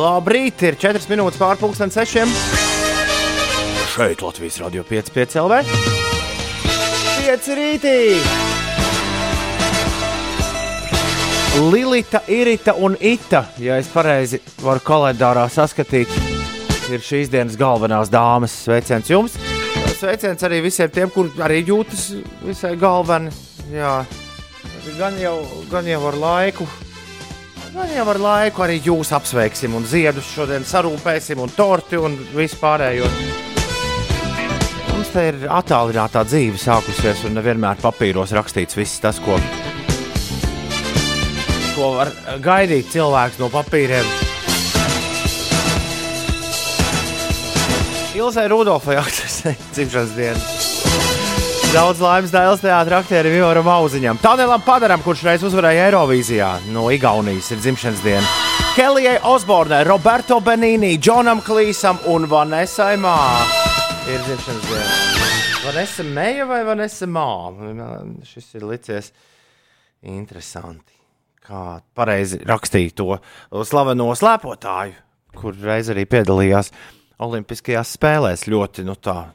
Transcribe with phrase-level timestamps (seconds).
[0.00, 2.32] Labrīt, ir 4 minūtes pārpusdienas sešiem.
[3.92, 5.60] Šeit Latvijas radio 5,5 LV.
[7.20, 7.98] 5 rītī!
[11.68, 16.08] Lilita, Irita un Ita, ja es pareizi varu kalendārā saskatīt,
[16.94, 18.54] ir šīs dienas galvenās dāmas.
[18.66, 19.36] Sveiciens jums!
[19.96, 22.08] Sveiciens arī visiem tiem, kur arī jūtas
[22.42, 23.32] visai galveni.
[23.72, 24.02] Jā,
[24.98, 25.36] gan jau,
[25.70, 26.66] gan jau ar laiku.
[27.72, 33.08] Gan jau ar laiku arī jūs apsveiksim, un ziedus šodien sarūpēsim, un torti un vispārējo.
[34.92, 39.40] Mums te ir attālinātā dzīve sākusies, un nevienmēr papīros rakstīts viss tas, ko
[41.72, 42.12] ko var
[42.44, 44.21] gaidīt cilvēks no papīriem.
[48.14, 50.40] Ilzai Rudolfai aktrisei dzimšanas diena.
[51.72, 54.18] Daudz laimes dēls teātris aktierim Ivaram Auziņam.
[54.20, 58.34] Tanelam Padaram, kurš reiz uzvarēja Eirovīzijā no Igaunijas, ir dzimšanas diena.
[58.76, 63.16] Kelijai Osbornai, Roberto Benīnī, Džonam Klīsam un Vanesai Mā
[64.04, 64.94] ir dzimšanas diena.
[65.64, 67.28] Vanesa Meija vai Vanesa Mā?
[68.28, 69.12] Šis ir licies
[70.04, 70.92] interesanti
[71.42, 73.14] kā pareizi rakstīja to
[73.64, 74.98] slaveno slēpotāju,
[75.38, 76.74] kur reiz arī piedalījās
[77.22, 78.46] Olimpiskajās spēlēs.
[78.50, 79.32] Ļoti nu, tā,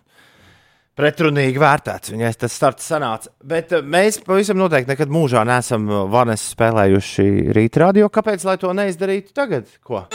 [0.98, 2.14] pretrunīgi vērtēts.
[2.16, 3.34] Viņai tas starts sanāca.
[3.44, 8.10] Bet eh, mēs pavisam noteikti nekad mūžā neesam Vanesu spēlējuši rītdienā.
[8.14, 9.70] Kāpēc lai to neizdarītu tagad?
[9.84, 10.08] Ko?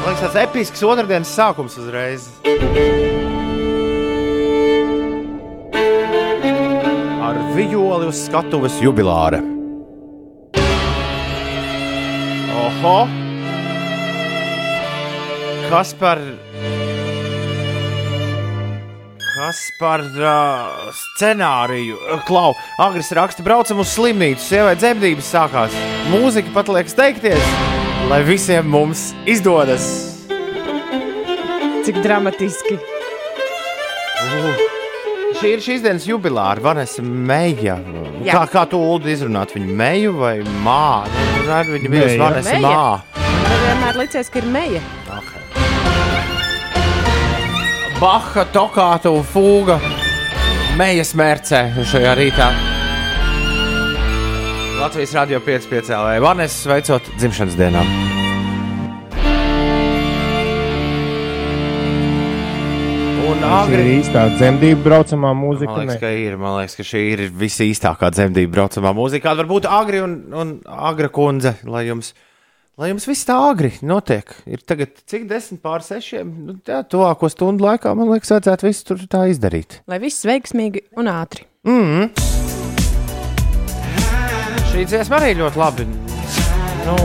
[0.00, 2.30] Man liekas, tas episks otrdienas sākums uzreiz.
[7.30, 9.38] ar vijoli uz skatuves jubilāra.
[12.60, 13.29] Oho!
[15.70, 16.18] Kas par.
[19.36, 21.94] Kas par uh, scenāriju?
[22.26, 25.76] Klau, Agris raksta, braucam uz slimnīcu, sievai dzemdības sākās.
[26.10, 27.54] Mūzika pat liekas teikties,
[28.10, 29.86] lai visiem mums izdodas.
[31.86, 32.74] Cik dramatiski!
[34.26, 34.66] Uh.
[35.38, 37.78] Šī ir šīs dienas jubilāra, Vanessa Meija.
[38.26, 38.34] Jā.
[38.34, 41.28] Kā, kā tu Ulu izrunāt viņu meju vai māju?
[41.46, 42.58] Viņa bija Vanessa.
[42.58, 42.80] Mā.
[43.46, 44.82] Man vienmēr liekas, ka ir meja.
[48.00, 49.76] Baha, tokāta un fūga.
[50.80, 52.46] Mejas mērcē šajā rītā.
[54.80, 56.14] Latvijas radio 5,5 LV.
[56.24, 57.82] Vanessa sveicot dzimšanas dienā.
[63.30, 63.92] Un Šī ir agri.
[63.98, 65.76] īstā dzemdību braucamā mūzika.
[65.76, 66.00] Man liekas, ne?
[66.00, 66.40] ka ir.
[66.40, 69.28] Man liekas, ka šī ir visīstākā dzemdību braucamā mūzika.
[69.28, 72.14] Kāda var būt agri un, un agra kundze, lai jums,
[72.80, 74.30] lai jums viss tā agri notiek.
[74.48, 76.30] Ir tagad cik desmit pār sešiem.
[76.46, 79.80] Nu, tā, tuvāko stundu laikā man liekas, vajadzētu visu tur tā izdarīt.
[79.90, 81.42] Lai viss veiksmīgi un ātri.
[81.68, 82.08] Mm.
[84.70, 85.84] Šī dziesma arī ļoti labi.
[86.86, 86.96] Nu,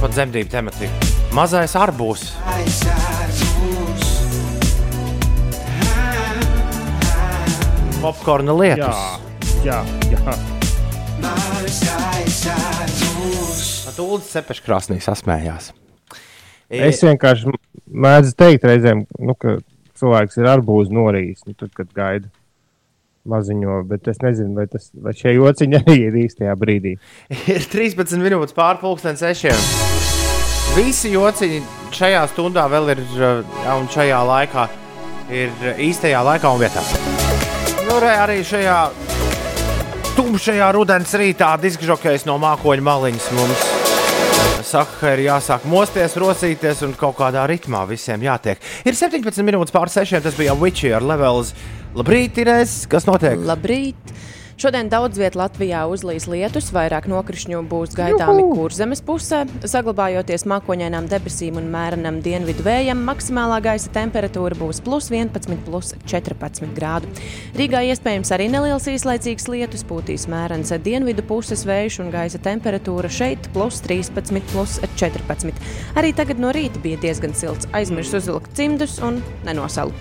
[0.00, 0.94] pat dzemdību tematika.
[1.36, 2.22] Mazais arbūs.
[8.04, 8.98] Popkorna lietus.
[9.64, 9.80] Jā,
[10.12, 10.34] jā, jā.
[13.94, 15.72] Tūlīt cepeškrāsnī sasmējās.
[16.74, 17.52] Es vienkārši
[17.86, 19.58] mēdzu teikt reizēm, nu, ka
[19.98, 22.30] cilvēks ir arbūzu norījis, nu, tad, kad gaida
[23.28, 26.96] maziņo, bet es nezinu, vai, tas, vai šie jociņi arī ir īstajā brīdī.
[27.30, 29.60] Ir 13 minūtes pārpusdienas sešiem.
[30.74, 31.60] Visi jociņi
[31.94, 34.66] šajā stundā vēl ir, uh, un šajā laikā
[35.32, 36.82] ir īstajā laikā un vietā.
[37.84, 38.78] Nu, re, arī šajā
[40.18, 43.83] tumšajā rudens rītā diskžokējs no mākoņa maliņas mums
[44.64, 48.60] saka, ka ir jāsāk mosties, rosīties un kaut kādā ritmā visiem jātiek.
[48.84, 51.54] Ir 17 minūtes pār sešiem, tas bija Witchy ar levels.
[51.94, 53.38] Labrīt, Inês, kas notiek?
[53.46, 54.14] Labrīt!
[54.54, 59.40] Šodien daudz vietā Latvijā uzlīs lietus, vairāk nokrišņu būs gaidāmi kurzemes pusē.
[59.66, 66.70] Saglabājoties mākoņainām debesīm un mērenam dienvidu vējam, maksimālā gaisa temperatūra būs plus 11, plus 14
[66.76, 67.10] grādu.
[67.58, 73.50] Rīgā iespējams arī neliels īslaicīgs lietus, pūtīs mērens dienvidu puses vējš un gaisa temperatūra šeit
[73.56, 75.66] plus 13, plus 14.
[75.98, 79.18] Arī tagad no rīta bija diezgan silts, aizmirst uzvilkt cimdus un
[79.48, 79.94] nenosalu.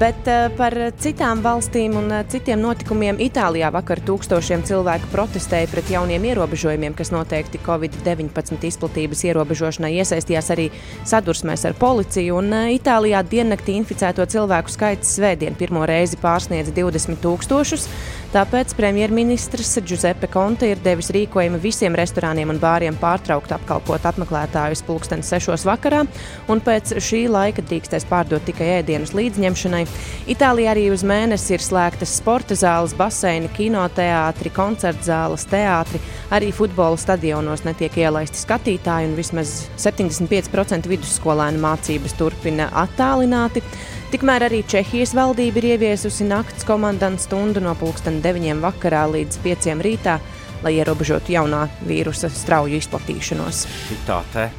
[0.00, 0.72] Bet uh, par
[1.02, 7.12] citām valstīm un uh, citiem notikumiem Itālijā vakar tūkstošiem cilvēku protestēja pret jauniem ierobežojumiem, kas
[7.12, 10.70] noteikti Covid-19 izplatības ierobežošanai iesaistījās arī
[11.04, 12.40] sadursmēs ar policiju.
[12.40, 17.86] Un, uh, Itālijā diennaktī inficēto cilvēku skaits svētdien pirmo reizi pārsniedz 20 tūkstošus.
[18.32, 25.26] Tāpēc premjerministrs Giuseppe Conte ir devis rīkojumu visiem restorāniem un bāriem pārtraukt apkalpot apmeklētājus pulksteni
[25.26, 26.06] sešos vakarā,
[26.48, 29.81] un pēc šī laika drīkstēs pārdot tikai ēdienus līdzņemšanai.
[30.30, 36.00] Itālijā arī uz mēnesi ir slēgtas sporta zāles, baseini, kinoteātri, koncertzāles, teātri.
[36.32, 43.64] Arī futbola stadionos netiek ielaisti skatītāji, un vismaz 75% vidusskolēnu mācības turpina attālināti.
[44.12, 50.18] Tikmēr arī Čehijas valdība ir ieviesusi nakts komandantu stundu no 9.00 vakarā līdz 5.00 rītā,
[50.62, 53.64] lai ierobežotu jaunā vīrusa strauju izplatīšanos.
[54.06, 54.50] Tā te.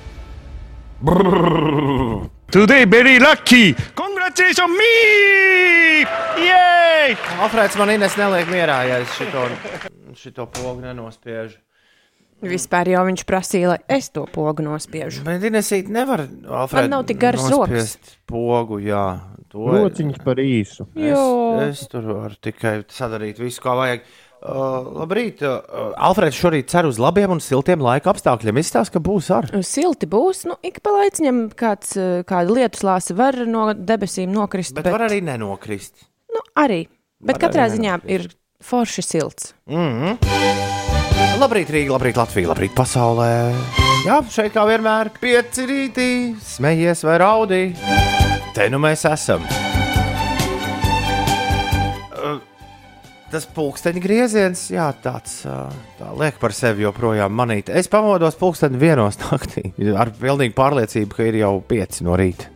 [2.49, 3.75] Today very lucky!
[4.23, 6.05] Congratulations me!
[6.39, 7.15] Yay!
[7.43, 9.41] Alfrēds man Ines neliek mierā, ja es šito,
[10.15, 11.57] šito pogu nenospiežu.
[12.47, 15.25] Vispār jau viņš prasīja, lai es to pogu nospiežu.
[15.27, 19.03] Bet Inesīt nevar, Alfred, Man nav tik garas nospiest pogu, jā.
[19.51, 20.87] To Rociņš par īsu.
[20.95, 21.27] es,
[21.67, 24.07] es tur varu tikai sadarīt visu, kā vajag.
[24.07, 28.59] Uh, labrīt, uh, Alfrēds šorīt cer uz labiem un siltiem laika apstākļiem.
[28.59, 29.47] Izstāsta, ka būs ar.
[29.63, 34.75] Silti būs, nu, ik pa laiciņam kāds, eh, kāda lietuslāse var no debesīm nokrist.
[34.75, 36.07] Bet, bet var arī nenokrist.
[36.33, 36.87] Nu, arī.
[37.23, 38.35] Bet Var katrā arī ziņā nenokrist.
[38.35, 39.53] ir forši silts.
[41.39, 43.29] Labrīt, Rīga, labrīt, Latvija, labrīt, pasaulē.
[44.05, 46.09] Jā, šeit kā vienmēr pieci rītī,
[46.43, 47.61] smejies vai raudī.
[48.53, 49.72] Te nu mēs esam.
[53.33, 57.71] Tas pulksteņa grieziens, jā, tāds uh, tā liek par sevi joprojām manīt.
[57.73, 62.51] Es pamodos pulksteni vienos naktī, ar pilnīgu pārliecību, ka ir jau pieci no rīta.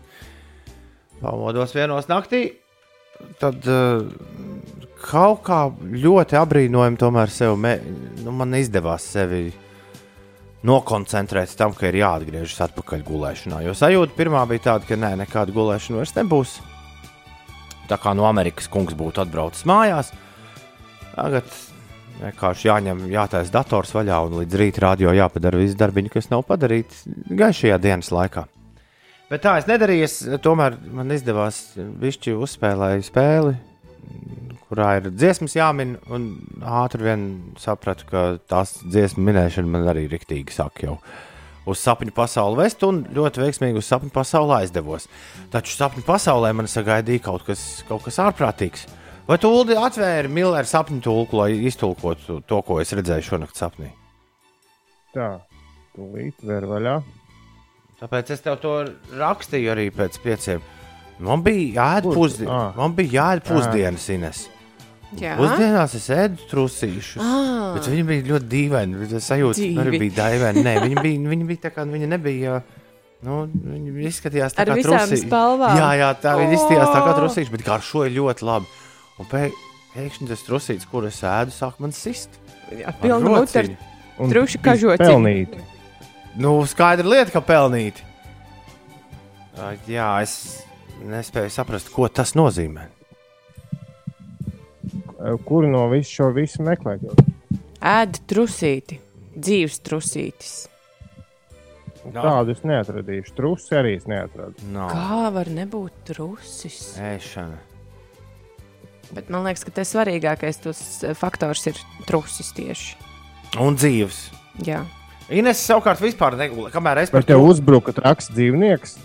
[1.18, 2.44] Pamodos vienos naktī,
[3.42, 4.06] tad uh,
[5.02, 7.74] kaut kā ļoti apbrīnojami tomēr sev, mē,
[8.22, 9.48] nu, man izdevās sevi
[10.68, 13.64] nokoncentrēt tam, ka ir jāatgriežas atpakaļ gulēšanā.
[13.66, 16.56] Jo sajūta pirmā bija tāda, ka nē, nekāda gulēšana vairs nebūs.
[17.90, 20.14] Tā kā no Amerikas kungs būtu atbraucis mājās,
[21.18, 21.50] tagad
[22.22, 27.06] vienkārši jāņem, jātaisa dators vaļā un līdz rīta rādio jāpadara viss darbiņš, kas nav padarīts
[27.30, 28.48] gaišajā dienas laikā.
[29.28, 30.08] Bet tā es nedarīju.
[30.08, 33.58] Es, tomēr man izdevās višķi uzspēlēt spēli,
[34.70, 35.98] kurā ir dziesmas jāmin.
[36.64, 37.26] Ātri vien
[37.60, 40.96] sapratu, ka tās dziesmu minēšana man arī riktīgi sāk jau
[41.68, 45.10] uz sapņu pasauli vest, un ļoti veiksmīgi uz sapņu pasauli aizdevos.
[45.52, 48.88] Taču sapņu pasaulē man sagaidīja kaut kas, kaut kas ārprātīgs.
[49.28, 53.90] Vai tu Ulu atvēri Milleru sapņu tulku, lai iztulkotu to, ko es redzēju šonakt sapnī?
[55.16, 55.34] Tā,
[55.98, 56.94] tūlīt ver vaļā.
[58.00, 58.74] Tāpēc es tev to
[59.20, 60.62] rakstīju arī pēc pieciem.
[61.20, 62.16] Man bija jāēd Kur?
[62.22, 62.78] pusdienas, Ā.
[62.78, 64.44] man bija jāēd pusdienas, Ines.
[65.18, 67.22] Jā, Pusdienās es ēdu trusīšus.
[67.24, 67.70] Ah.
[67.78, 69.06] Bet viņi bija ļoti dīvaini.
[69.08, 69.78] Ka Dzīvi.
[69.88, 70.64] viņi bija dīvaini.
[70.66, 72.58] Nē, viņi bija, viņi bija tā kā viņi nebija.
[73.24, 75.80] Nu, viņi izskatījās tā Ar kā visām trusī- spalvām?
[75.80, 78.68] Jā, jā, tā viņi izskatījās tā kā trusīši, bet garšoja ļoti labi.
[79.20, 79.54] Un pē-
[79.96, 82.30] pēkšņi tas trusīts, kur es ēdu, sāk man sist.
[82.72, 83.70] jā Ar pilna mute ar
[84.18, 84.98] Truši viss kažociņi.
[85.02, 85.64] pelnīti.
[86.38, 88.02] Nu, skaidra lieta, ka pelnīt.
[89.58, 90.64] Ā, Jā, es
[91.02, 92.86] nespēju saprast, ko tas nozīmē.
[95.46, 97.02] Kuru no visu šo visu meklēt?
[97.82, 99.00] Ēd trusīti,
[99.38, 100.68] dzīves trusītis.
[102.14, 103.34] Tādu es neatradīšu.
[103.36, 104.56] Trusi arī es neatradu.
[104.72, 106.94] Nav Kā var nebūt trusis?
[107.02, 107.58] ēšana.
[109.16, 111.80] Bet man liekas, ka tas svarīgākais tos eh, faktors ir
[112.10, 112.96] trusis tieši.
[113.64, 114.18] Un dzīves.
[114.68, 114.82] Jā.
[115.32, 116.74] Ines savukārt vispār negulēja.
[116.76, 118.98] Kamēr es par tev to uzbruka traks dzīvnieks?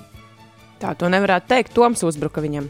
[0.82, 1.74] Tā to nevarētu teikt.
[1.76, 2.66] Toms uzbruka viņam.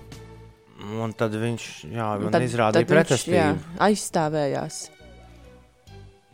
[0.82, 3.76] Un tad viņš jā, Un man izrādīja tad jā, pretestību.
[3.86, 4.78] aizstāvējās.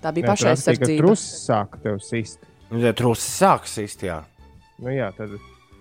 [0.03, 1.03] Tā bija ka pašaizsardzība.
[1.05, 2.47] Trusis sāk tev sist.
[2.71, 4.19] Nu, Ja trūcis sāks īsti, jā.
[4.79, 5.33] Nu, jā, tad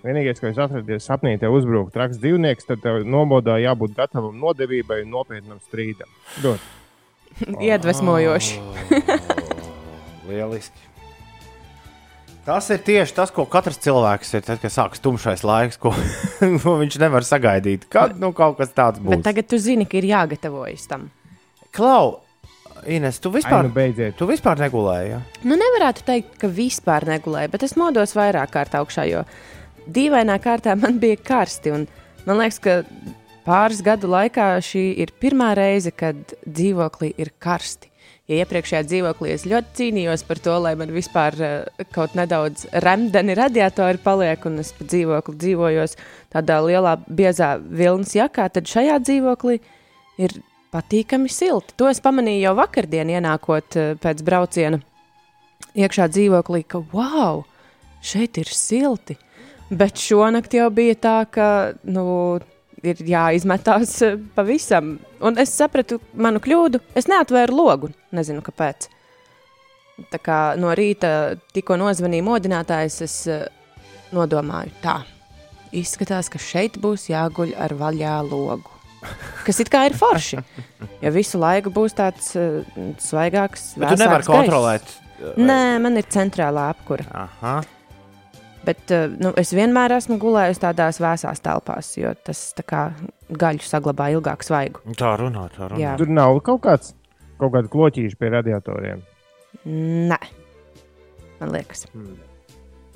[0.06, 2.68] vienīgais, ko es atradu, ir sapnī, te uzbruka traks dzīvnieks.
[2.70, 6.12] Tad tev nomodā jābūt gatavam nodevībai un nopietnam strīdam.
[6.44, 6.62] Dod.
[7.70, 8.60] Iedvesmojoši.
[10.28, 10.86] Lieliski.
[12.48, 14.44] Tas ir tieši tas, ko katrs cilvēks ir.
[14.48, 15.92] Tad, kad sākas tumšais laiks, ko,
[16.64, 17.90] ko viņš nevar sagaidīt.
[17.92, 19.18] Kad nu, kaut kas tāds būs.
[19.18, 21.10] Bet tagad tu zini, ka ir jāgatavojas tam.
[21.76, 22.22] Klau,
[22.88, 24.16] Ines, tu Ai, vispār, nu beidziet.
[24.16, 25.10] tu vispār negulēji.
[25.12, 25.20] Ja?
[25.44, 29.26] Nu, nevarētu teikt, ka vispār negulēju, bet es modos vairāk kārt augšā, jo
[29.94, 31.74] dīvainā kārtā man bija karsti.
[32.28, 32.82] Man liekas, ka
[33.48, 37.92] pāris gadu laikā šī ir pirmā reize, kad dzīvoklī ir karsti.
[38.28, 43.38] Ja iepriekšējā dzīvoklī es ļoti cīnījos par to, lai man vispār uh, kaut nedaudz remdeni
[43.40, 45.96] radiatori paliek, un es pa dzīvokli dzīvojos
[46.36, 49.62] tādā lielā, biezā vilnas jakā, tad šajā dzīvoklī
[50.20, 50.36] ir
[50.76, 51.78] patīkami silti.
[51.80, 54.82] To es pamanīju jau vakardien, ienākot uh, pēc brauciena
[55.80, 57.46] iekšā dzīvoklī, ka wow,
[58.04, 59.16] šeit ir silti.
[59.70, 61.48] Bet šonakt jau bija tā, ka
[61.84, 62.06] nu,
[62.86, 64.96] ir jāizmetās eh, pavisam.
[65.24, 66.82] Un es sapratu manu kļūdu.
[66.98, 67.92] Es neatvēru logu.
[68.16, 68.90] Nezinu, kāpēc.
[70.14, 71.10] Tā kā no rīta
[71.56, 73.46] tikko nozvanīja modinātājs, es eh,
[74.16, 75.02] nodomāju tā.
[75.76, 78.72] Izskatās, ka šeit būs jāguļ ar vaļā logu.
[79.46, 80.40] Kas it kā ir forši.
[81.04, 82.64] Ja visu laiku būs tāds uh,
[83.04, 84.96] svaigāks, Bet tu nevari kontrolēt.
[85.20, 85.34] Vai...
[85.38, 87.06] Nē, man ir centrālā apkura.
[88.68, 92.90] Bet uh, nu, es vienmēr esmu gulējusi tādās vēsās telpās, jo tas kā,
[93.32, 94.84] gaļu saglabā ilgāk svaigu.
[95.00, 95.80] Tā runā, tā runā.
[95.82, 95.94] Jā.
[96.00, 96.92] Tur nav kaut kāds,
[97.40, 99.06] kaut kāda kloķīša pie radiatoriem.
[100.12, 100.20] Nē,
[101.40, 101.88] man liekas,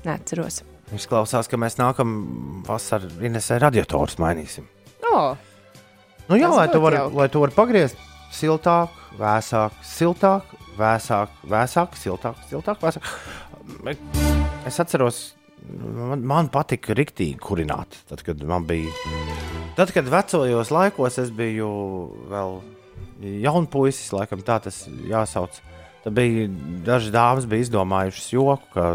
[0.05, 0.61] neatceros.
[0.91, 4.67] Izklausās, ka mēs nākamā vasarā Inesē radiatorus mainīsim.
[5.07, 5.39] Oh,
[6.31, 7.15] Nu, jā, lai tu būtu vari jauki.
[7.19, 7.97] lai tu vari pagriezt
[8.31, 13.09] siltāk, vēsāk, siltāk, vēsāk, vēsāk, siltāk, siltāk, vēsāk.
[14.69, 15.19] Es atceros,
[15.70, 18.01] man, man patika riktīgi kurināt.
[18.10, 18.91] Tad, kad man bija,
[19.77, 21.72] tad, kad vecajos laikos es biju
[22.32, 22.58] vēl
[23.44, 25.62] jaunpuisis, laikam tā tas jāsauc.
[26.01, 26.48] Tad bija
[26.86, 28.86] daži dāmas, bija izdomājušas joku, ka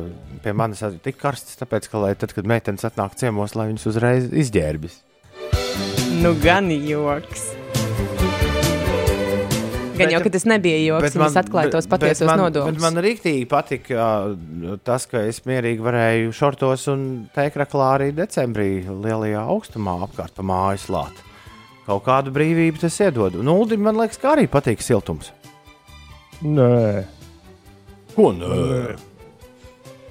[0.42, 3.86] pie manis ir tik karsts, tāpēc, ka, lai tad, kad meitenes atnāk ciemos, lai viņas
[3.92, 4.98] uzreiz izģērbjas.
[6.22, 7.55] nu gan joks.
[9.96, 12.74] Gan jau, ka tas nebija joks, Bet viņas atklāja tos patiesos man, nodomus.
[12.76, 14.08] bet Man rīktīgi patika
[14.84, 20.82] tas, ka es mierīgi varēju šortos un teikraklā arī decembrī lielajā augstumā apkārt pa māju
[20.84, 21.24] slāt.
[21.86, 23.36] Kaut kādu brīvību tas iedod.
[23.38, 25.30] Un Uldim, man liekas, kā arī patīk siltums.
[26.42, 27.04] Nē,
[28.16, 28.96] Ko nē?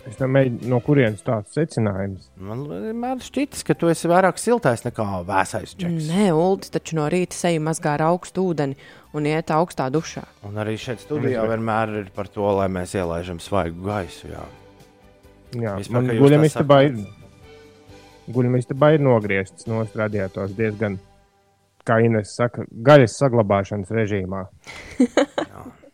[0.10, 2.28] Es nemēģinu, no kurienes tāds secinājums.
[2.42, 6.10] Man vienmēr šķitis, ka tu esi vairāk siltais nekā vēsais čeks.
[6.12, 8.78] Nē, Uldis taču no rīta seju mazgā ar augstu ūdeni
[9.18, 10.26] un iet augstā dušā.
[10.48, 14.30] Un arī šeit studijā vienmēr ir par to, lai mēs ielaižam svaigu gaisu.
[14.34, 14.46] Jā.
[15.56, 17.00] Jā, Vispār, man guļamistabā ir,
[18.36, 21.00] guļamistabā ir nogriezts no radiators diezgan,
[21.86, 24.46] kā Ines saka, gaļas saglabāšanas režīmā.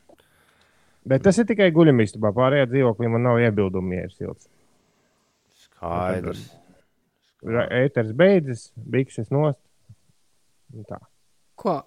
[1.07, 2.29] Bet tas ir tikai guļamistabā.
[2.35, 4.49] Pārējā dzīvoklī man nav iebildumi, ja ir silts.
[5.63, 6.43] Skaidrs.
[7.41, 9.59] Ēters beidzas, bikses nost.
[10.87, 10.99] Tā.
[11.57, 11.79] Ko?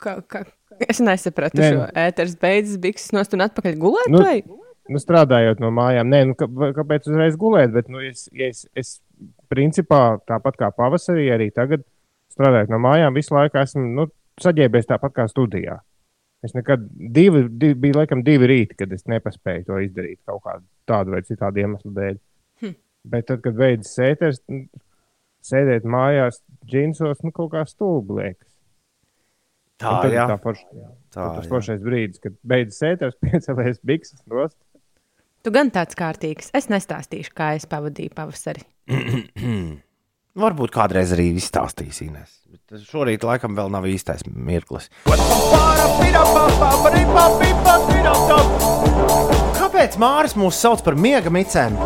[0.00, 0.44] Ka, ka,
[0.86, 4.12] es nesapratu Nē, šo nu- ēteru beidzas, bikses nost un atpakaļ gulēt.
[4.12, 4.60] Nu?
[4.84, 7.70] Nu, strādājot no mājām, nē, nu, kā, kāpēc uzreiz gulēt?
[7.72, 8.98] Bet, nu, es, es, es
[9.48, 11.86] principā tāpat kā pavasarī, arī tagad
[12.34, 14.06] strādājot no mājām, visu laiku esmu nu,
[14.44, 15.78] saģērbies tāpat kā studijā.
[16.44, 20.66] Es nekad, divi, divi, bija laikam divi rīti, kad es nepaspēju to izdarīt kaut kādu
[20.88, 22.18] tādu vai citādu iemeslu dēļ.
[22.60, 22.74] Hm.
[23.14, 24.66] Bet tad, kad beidzas sēters, nu,
[25.44, 28.50] sēdēt mājās, džinsos, nu, kaut kā stulbi liekas.
[29.80, 30.68] Tā, ir tā forša,
[31.14, 31.50] Tā, tas jā.
[31.50, 34.58] foršais brīdis, kad beidzas sēters, piecēlēs bikses nost.
[35.44, 36.52] Tu gan tāds kārtīgs.
[36.56, 38.64] Es nestāstīšu, kā es pavadīju pavasari.
[40.34, 42.00] Varbūt kādreiz arī izstāstīs.
[42.50, 44.88] Bet šorīt laikam vēl nav īstais mirklis.
[49.54, 51.78] Kāpēc Mārcis mūs sauc par miega micēm?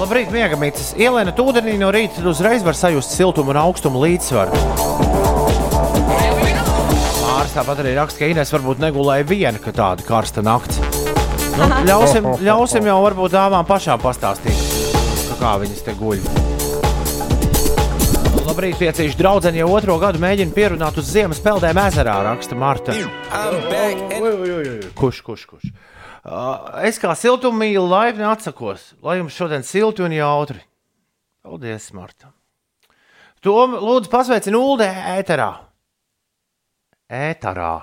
[0.00, 0.96] Labrīt, miega micis.
[0.98, 4.58] Ielēna ūdenī no rīta, uzreiz var sajust siltumu un augstumu līdzsvaru.
[7.22, 10.82] Mārcis tāpat arī raksta, ka Ines varbūt negulēja viena, ka tāda karsta nakts.
[11.54, 14.58] Nu, ļausim, ļausim jau varbūt dāmām pašām pastāstīt,
[15.38, 16.55] kā viņas te guļ.
[18.56, 22.94] Piecīši draugi jau otro gadu mēģina pierunāt uz ziemas peldēm ezerā, raksta Marta.
[24.96, 25.66] Kurš, kurš, kurš?
[26.88, 30.62] Es kā siltumīlu laipni atsakos, lai jums šodien silti un jautri.
[31.44, 32.32] Paldies, Marta.
[33.44, 35.50] To lūdzu pasveicinu Uldē ēterā.
[37.12, 37.76] Ēterā.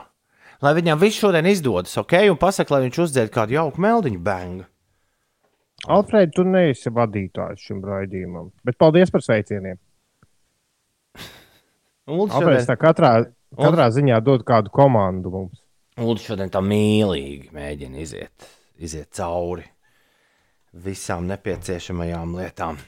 [0.66, 4.66] Lai viņam viss šodien izdodas, ok, un pasaka, lai viņš uzdzied kādu jauku meldiņu bēngu.
[5.94, 9.78] Alfrēds, tu neesi vadītājs šim raidījumam, bet paldies par sveicieniem.
[12.04, 13.12] Ulds Alfrēds tā šodien, katrā,
[13.56, 15.62] katrā ziņā dod kādu komandu mums.
[16.04, 19.64] Ulds šodien tā mīlīgi mēģina iziet, iziet cauri
[20.84, 22.82] visām nepieciešamajām lietām.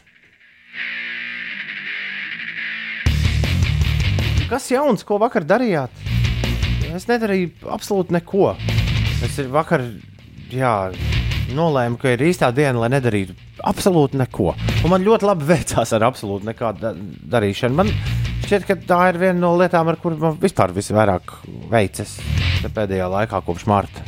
[4.50, 6.04] Kas jauns, ko vakar darījāt?
[6.92, 8.52] Es nedarīju absolūti neko.
[9.24, 9.86] Es ir vakar
[10.52, 10.76] jā,
[11.56, 14.52] nolēmu, ka ir īstā diena, lai nedarītu absolūti neko.
[14.84, 16.94] Un man ļoti labi veicās ar absolūti nekādu da
[17.38, 17.80] darīšanu.
[17.80, 17.92] Man
[18.46, 21.34] šķiet, ka tā ir viena no lietām, ar kurām man vispār visvairāk
[21.72, 22.20] veicas
[22.66, 24.04] pēdējā laikā, kopš marta.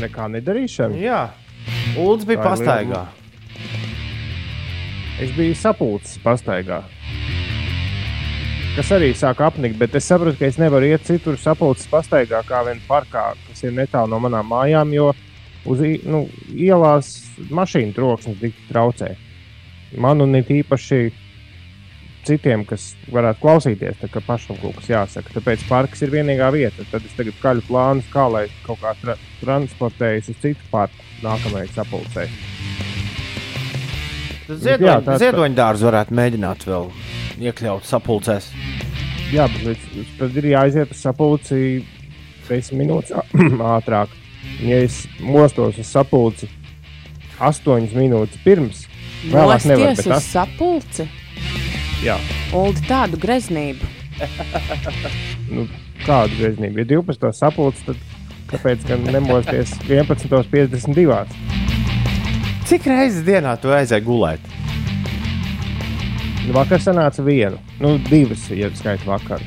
[0.00, 0.98] Nekā nedarīšana?
[1.00, 1.20] Jā,
[2.00, 3.04] Ulds bija pastaigā.
[5.22, 6.82] Es biju sapulcis pastaigā.
[8.72, 12.62] Kas arī sāk apnikt, bet es saprotu, ka es nevaru iet citur sapulcis pastaigā, kā
[12.64, 15.10] vien parkā, kas ir netālu no manām mājām, jo
[15.68, 16.24] uz nu,
[16.56, 17.12] ielās
[17.52, 19.12] mašīnu troksnis tik traucē.
[20.00, 21.02] Man un it īpaši
[22.26, 25.34] citiem, kas varētu klausīties, tā kā pašam kaut kas jāsaka.
[25.36, 26.86] Tāpēc parks ir vienīgā vieta.
[26.90, 31.70] Tad es tagad kaļu plānus, kā lai kaut kā tra transportējas uz citu parku nākamajai
[34.82, 36.88] jā, ziedoņa dārzu varētu mēģināt vēl
[37.42, 38.50] iekļaut sapulcēs.
[39.32, 39.86] Jā, bet
[40.18, 41.60] tad ir jāaiziet uz sapulci
[42.48, 43.14] 10 minūtes
[43.76, 44.12] ātrāk.
[44.62, 46.50] Ja es mostos uz sapulci
[47.42, 48.84] 8 minūtes pirms,
[49.32, 49.96] vēlāk nevaru.
[49.96, 51.08] Tas ir sapulci.
[52.02, 52.16] Jā.
[52.58, 53.86] Uldi tādu greznību.
[55.54, 55.68] nu,
[56.02, 56.82] kādu greznību?
[56.82, 57.28] Ja 12.
[57.38, 58.00] sapulcis, tad
[58.50, 61.22] kāpēc gan nemosties 11.52?
[62.66, 64.50] Cik reizes dienā tu aizēji gulēt?
[66.42, 69.46] Nu, vakar sanāca viena, nu, divas, ja skaita vakaru.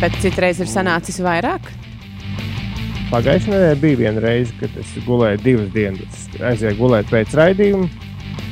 [0.00, 1.68] Bet citreiz ir sanācis vairāk?
[3.10, 6.28] Pagājušajā nedēļā bija viena reize, kad es gulēju divas dienas.
[6.30, 7.90] Es aizēju gulēt pēc raidījuma,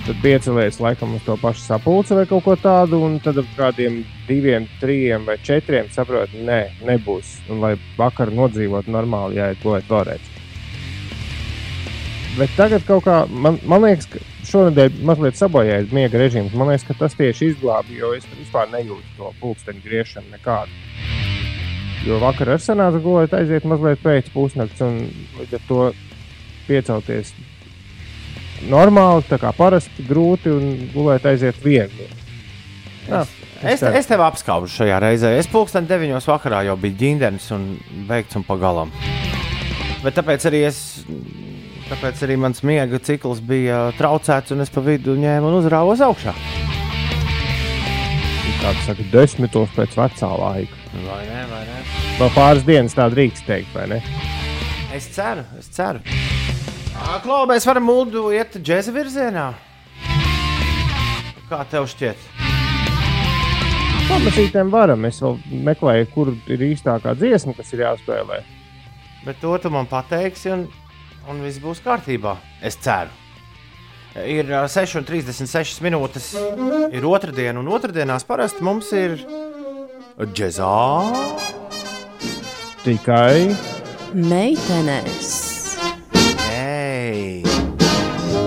[0.09, 4.01] Tad piecelies laikam uz to pašu sapulci vai kaut ko tādu, un tad ap kādiem
[4.29, 7.35] diviem, trim vai četriem saprotu, nē, nebūs.
[7.53, 10.31] Un lai vakar nodzīvot normāli, jāiet gulēt vēlreiz.
[12.39, 16.57] Bet tagad kaut kā, man, man liekas, ka šonadēļ mazliet sabojājis miega režīms.
[16.57, 20.73] Man liekas, ka tas tieši izglābi, jo es vispār nejūtu to pulksteņa griešanu nekādu.
[22.07, 25.03] Jo vakar ar sanāca gulēt aiziet mazliet pēc pusnakts, un
[25.41, 25.83] līdz ar to
[26.69, 27.35] piecelties
[28.67, 32.09] normāli, tā kā parasti, grūti un gulēt aiziet viegli.
[33.09, 33.23] Jā,
[33.63, 35.33] es, es, tev apskaužu šajā reizē.
[35.39, 36.19] Es pulksten 9.
[36.29, 37.71] vakarā jau biju ģindenis un
[38.09, 38.93] veikts un pagalam.
[40.03, 40.81] Bet tāpēc arī, es,
[41.89, 46.05] tāpēc arī mans miega cikls bija traucēts, un es pa vidu ņēmu un uzrāvu uz
[46.05, 46.35] augšu.
[48.59, 50.83] Kāds saka, desmitos pēc vecā laika.
[51.05, 51.45] Vai ne?
[51.51, 51.79] Vai ne?
[52.19, 54.03] Vēl pāris dienas tā drīkst teikt, vai ne?
[54.95, 56.03] Es ceru, es ceru.
[57.23, 59.47] Klau, mēs varam mūdu iet džēza virzienā.
[61.49, 62.27] Kā tev šķiet?
[64.09, 65.05] Pamasītēm varam.
[65.09, 65.37] Es vēl
[65.69, 68.43] meklēju, kur ir īstākā dziesma, kas ir jāspēlē.
[69.27, 70.69] Bet to tu man pateiksi, un,
[71.29, 72.37] un viss būs kārtībā.
[72.65, 73.13] Es ceru.
[74.19, 76.31] Ir 6,36 minūtes.
[76.97, 79.21] Ir otrdiena, un otrdienās parasti mums ir
[80.33, 80.73] džēzā.
[82.87, 83.53] Tikai
[84.15, 85.48] meitenes.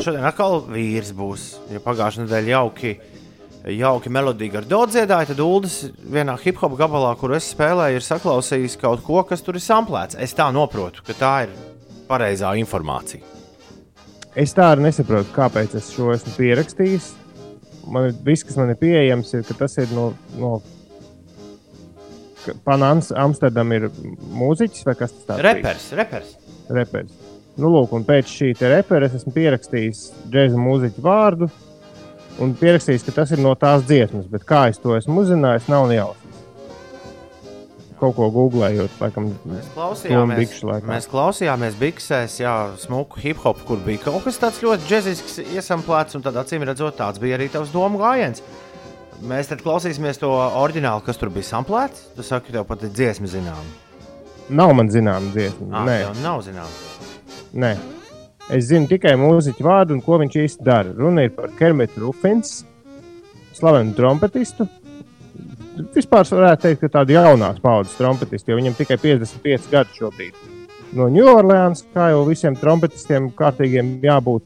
[0.02, 1.48] Šodien atkal vīrs būs.
[1.70, 2.96] Ja pagājušā nedēļa jauki,
[3.78, 8.08] jauki melodija ar dodu dziedāju, tad Ulas vienā hip hop gabalā, kur es spēlēju, ir
[8.08, 10.18] saklausījis kaut ko, kas tur ir samplēts.
[10.18, 11.54] Es tā saprotu, ka tā ir
[12.10, 13.22] pareizā informācija.
[14.34, 17.14] Es tā arī nesaprotu, kāpēc es šo esmu pierakstījis.
[17.92, 20.12] Man ir viss, kas man ir pieejams, ir, tas ir no.
[20.42, 20.60] no
[22.66, 23.84] Panāns Amsterdam ir
[24.34, 25.46] mūziķis vai kas tas ir?
[25.46, 26.32] Repers, repers.
[26.74, 27.21] repers.
[27.60, 31.50] Nu, lūk, un pēc šī repera es esmu pierakstījis džēza mūziķu vārdu
[32.42, 34.30] un pierakstījis, ka tas ir no tās dziesmas.
[34.32, 36.18] Bet kā es to esmu uzzinājis, nav jausmas.
[38.02, 40.90] Kaut ko googlējot, laikam, mēs klausījāmies, bikšu, laikam.
[40.90, 46.18] mēs klausījāmies Biksēs, jā, smuku hip hop, kur bija kaut kas tāds ļoti džēzisks, iesamplēts,
[46.18, 48.42] un tad acīm redzot, tāds bija arī tavs domu gājiens.
[49.22, 52.08] Mēs tad klausīsimies to oriģinālu, kas tur bija samplēts.
[52.18, 53.70] Tu saki, tev pat ir dziesma zināma.
[54.50, 55.70] Nav man zināma dziesma.
[55.70, 56.91] Ah, Nē, nav zināma.
[57.52, 57.76] Nē.
[58.52, 60.92] Es zinu tikai mūziķu vārdu un ko viņš īsti dara.
[60.96, 62.62] Runa ir par Kermitu Rufins,
[63.56, 64.68] slavenu trompetistu.
[65.96, 70.42] Vispār varētu teikt, ka tāda jaunās paudzes trompetisti, jo viņam tikai 55 gadi šobrīd.
[70.96, 74.44] No Ņūorleānas, kā jau visiem trompetistiem, kārtīgiem jābūt.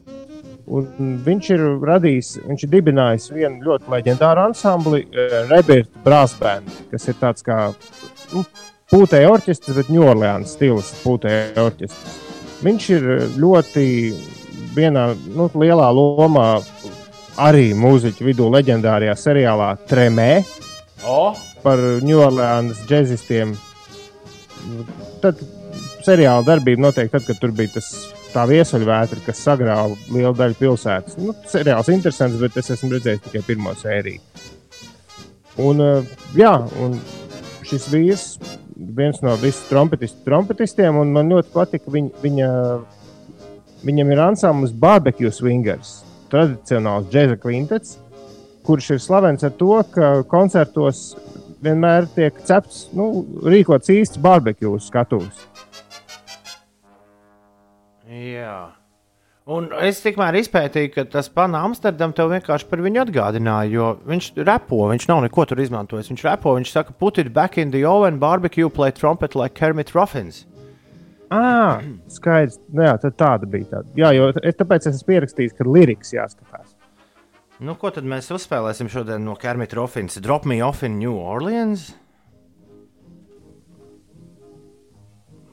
[0.66, 7.06] Un viņš ir radījis, viņš ir dibinājis vienu ļoti leģendāru ansambli, uh, Rebirta Band, kas
[7.10, 7.58] ir tāds kā
[8.34, 8.44] nu,
[8.90, 12.25] pūtēja orķestris, bet Ņūorleānas stils pūtēja orķestris.
[12.66, 13.04] Viņš ir
[13.38, 13.86] ļoti
[14.74, 15.04] vienā
[15.36, 16.46] nu, lielā lomā
[17.38, 20.30] arī mūziķu vidū leģendārajā seriālā Tremē
[21.06, 21.36] oh.
[21.62, 23.54] par Ņūorleānas džēzistiem.
[25.22, 25.44] Tad
[26.02, 27.92] seriāla darbība notiek tad, kad tur bija tas
[28.32, 31.20] tā viesuļvētra, kas sagrāva lielu daļu pilsētas.
[31.22, 34.20] Nu, seriāls interesants, bet es esmu redzējis tikai pirmo sēriju.
[35.62, 35.86] Un,
[36.36, 36.52] jā,
[36.82, 36.98] un
[37.64, 38.26] šis vīrs
[38.76, 39.34] viens no
[39.68, 42.48] trompetistiem, un man ļoti patika viņa, viņa,
[43.86, 47.96] viņam ir ansamblis Barbecue Swingers, tradicionāls džēza kvintets,
[48.66, 51.14] kurš ir slavens ar to, ka koncertos
[51.64, 55.46] vienmēr tiek cepts, nu, rīkots īsts barbekju skatuves.
[58.06, 58.58] Jā.
[59.46, 64.32] Un es tikmēr izpētīju, ka tas pana Amsterdam tev vienkārši par viņu atgādināja, jo viņš
[64.42, 66.10] repo, viņš nav neko tur izmantojis.
[66.10, 69.94] Viņš repo, viņš saka, put it back in the oven, barbecue, play trumpet like Kermit
[69.94, 70.42] Ruffins.
[71.30, 71.78] Ah,
[72.10, 72.58] skaidrs.
[72.74, 73.94] Nu, jā, tāda bija tāda.
[73.98, 76.74] Jā, jo es tāpēc esmu pierakstījis, ka liriks jāskatās.
[77.62, 80.18] Nu, ko tad mēs uzspēlēsim šodien no Kermita Ruffins?
[80.22, 81.92] Drop me off in New Orleans?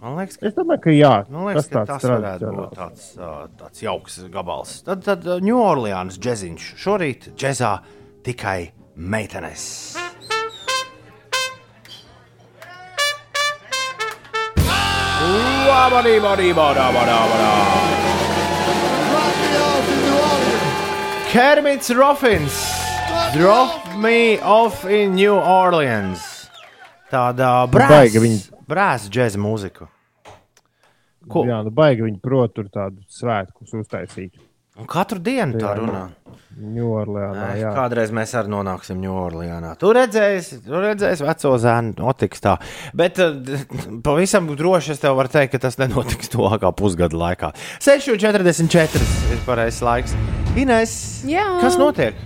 [0.04, 3.06] Man liekas, ka, Es domāju, ka jā, man liekas, ka tas varētu būt tāds,
[3.62, 4.82] tāds jauks gabals.
[4.84, 6.66] Tad, tad New Orleans džeziņš.
[6.84, 7.78] Šorīt džezā
[8.28, 9.70] tikai meitenes.
[16.54, 17.52] Badā, badā, badā.
[21.32, 22.60] Kermits Ruffins.
[23.34, 26.50] Drop me off in New Orleans.
[27.10, 29.88] Tāda viņi- brāzas džēza mūzika.
[31.30, 31.46] Ko?
[31.48, 34.36] Jā, nu baigi viņi prot tur tādu svētkus uztaisīt.
[34.74, 36.04] Un katru dienu tā Jā, runā.
[36.54, 37.48] Ņūorleānā.
[37.76, 39.76] Kādreiz mēs arī nonāksim New Orleānā.
[39.82, 42.56] Tur redzēs, tur redzēs veco zēnu, notiks tā.
[42.98, 43.38] Bet uh,
[44.06, 47.54] pavisam droši es tev varu teikt, ka tas nenotiks tuvākā pusgada laikā.
[47.86, 50.18] 6,44 ir pareizais laiks.
[50.58, 50.96] Ines,
[51.30, 51.46] Jā.
[51.62, 52.18] kas notiek?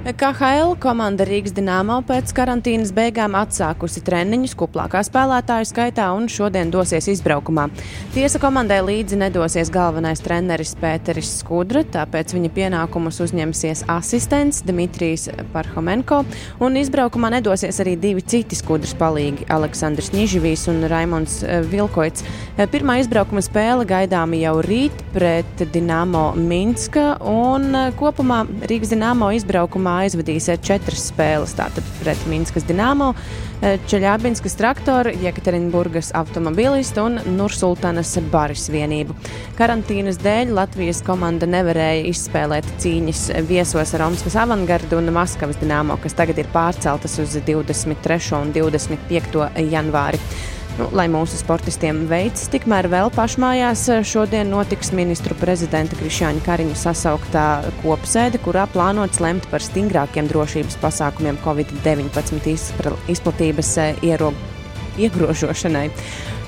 [0.00, 7.04] KHL komanda Rīgas Dienāmo pēc karantīnas beigām atsākusi treniņus kuplākā spēlētāju skaitā un šodien dosies
[7.12, 7.66] izbraukumā.
[8.14, 16.22] Tiesa komandai līdzi nedosies galvenais treneris Pēteris Skudra, tāpēc viņa pienākumus uzņemsies asistents Dmitrijs Parhomenko,
[16.64, 22.24] un izbraukumā nedosies arī divi citi Skudras palīgi- Aleksandrs Niživīs un Raimons eh, Vilkoits.
[22.56, 29.28] Eh, Pirmā izbraukuma spēle gaidāma jau rīt pret Dienāmo Minska, un eh, kopumā Rīgas Dienāmo
[29.36, 31.54] izbraukumā aizvadīs eh, četras spēles.
[31.58, 33.10] Tātad pret Minskas Dienāmo,
[33.60, 39.16] eh, Čeļābinskas traktoru, Jekaterinburgas automobilistu un Nursultanas baris vienību.
[39.58, 46.16] Karantīnas dēļ Latvijas komanda nevarēja izspēlēt cīņas viesos ar Omskas avangardu un Maskavas Dienāmo, kas
[46.18, 48.32] tagad ir pārceltas uz 23.
[48.40, 49.44] un 25.
[49.70, 50.20] janvāri.
[50.80, 57.42] Nu, lai mūsu sportistiem veicas, tikmēr vēl pašmājās šodien notiks ministru prezidenta Krišāņa Kariņa sasauktā
[57.82, 64.58] kopsēde, kurā plānots lemt par stingrākiem drošības pasākumiem Covid-19 izpra- izplatības eh, ierobežojumiem
[64.98, 65.90] iegrožošanai.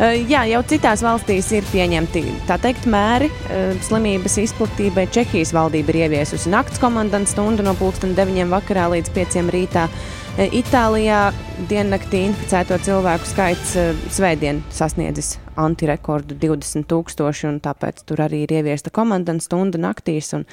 [0.00, 5.06] Eh, Jā, jau citās valstīs ir pieņemti tā teikt mēri eh, slimības izplatībai.
[5.14, 9.86] Čehijas valdība ir ieviesusi nakts komandas stundu no 9.00 vakarā līdz 5.00 rītā.
[10.40, 11.26] Eh, Itālijā
[11.68, 18.88] diennaktī inficēto cilvēku skaits eh, svētdien sasniedzis antirekordu 20,000, un tāpēc tur arī ir ieviesta
[18.88, 20.32] komandas stunda naktīs.
[20.32, 20.46] un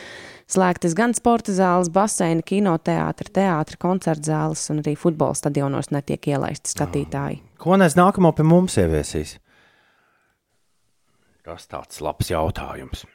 [0.51, 6.73] Slēgtas gan sporta zāles, baseini, kinoteātris, teātris, koncerta zāles un arī futbola stadionos netiek ielaisti
[6.73, 7.39] skatītāji.
[7.63, 9.37] Ko nes nākamo pie mums ieviesīs?
[11.47, 13.05] Tas tāds labs jautājums.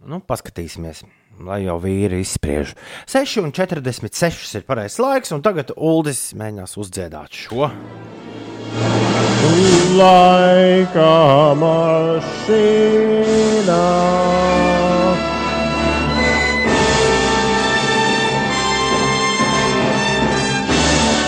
[0.00, 1.04] Nu, paskatīsimies,
[1.46, 2.74] lai jau vīri izspriež.
[3.10, 7.70] 6,46 ir pareizais laiks, un tagad Uldis mēģinās uzdziedāt šo.
[9.98, 11.12] Laika
[11.60, 12.62] mašīnā.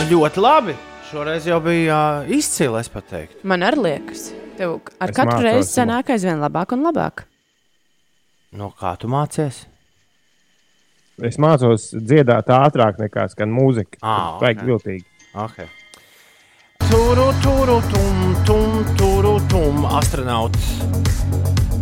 [0.08, 0.74] Ļoti labi.
[1.10, 3.44] Šoreiz jau bija uh, izcili, es teiktu.
[3.46, 7.24] Man arī liekas, tev ar Es katru mācos, reizi sanāk aizvien labāk un labāk.
[8.54, 9.73] No kā tu mācies?
[11.22, 14.00] Es mācos dziedāt ātrāk nekā skan mūzika.
[14.02, 14.66] Ā, Vajag ok.
[14.66, 15.04] viltīgi.
[15.34, 15.68] Okay.
[16.88, 20.72] Turu, turu, tum, tum, turu, tum, astronauts.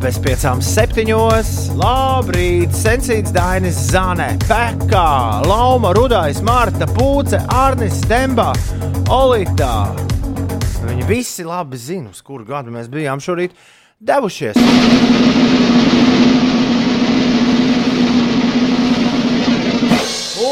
[0.02, 5.06] Bez piecām septiņos, labrīt, sensīts Dainis Zānē, Pekā,
[5.46, 8.50] Lauma, Rudais, Marta, Pūce, Arnis, Demba,
[9.14, 9.94] Olitā.
[10.82, 13.54] Viņi visi labi zina, uz kuru gadu mēs bijām šorīt
[14.02, 14.58] devušies.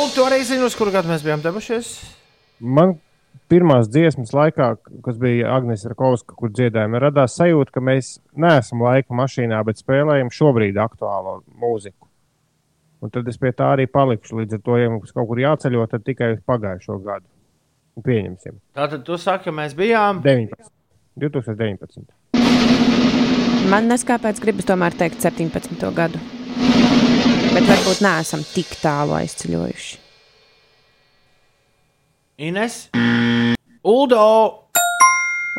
[0.01, 1.89] Tu arī zini, uz kuru gadu mēs bijām devušies?
[2.61, 2.95] Man
[3.53, 4.71] pirmās dziesmas laikā,
[5.05, 10.33] kas bija Agnēs Rakovska, kur dziedājām, radās sajūta, ka mēs neesam laika mašīnā, bet spēlējam
[10.35, 12.09] šobrīd aktuālo mūziku.
[13.01, 14.41] Un tad es pie tā arī palikšu.
[14.41, 17.29] Līdz ar to, ja mums kaut kur jāceļo, tad tikai uz pagājušo gadu.
[17.97, 18.59] Un Pieņemsim.
[18.77, 20.73] Tātad tu saki, ka mēs bijām 19.
[21.21, 22.09] 2019.
[23.71, 25.89] Man neskāpēc gribas tomēr teikt 17.
[25.97, 26.21] gadu.
[27.51, 29.97] Bet varbūt neesam tik tālu aizceļojuši.
[32.47, 32.77] Ines,
[33.85, 34.25] Uldo.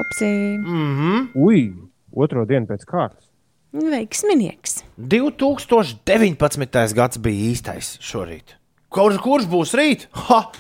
[0.02, 1.28] Upsi, Mhm.
[1.36, 1.74] Ui,
[2.16, 3.28] otro dienu pēc kārtas.
[3.74, 4.84] veiksminieks.
[4.98, 6.94] 2019.
[6.94, 8.56] gads bija īstais šorīt.
[8.90, 10.08] kurš, kurš būs rīt?
[10.14, 10.52] Ha!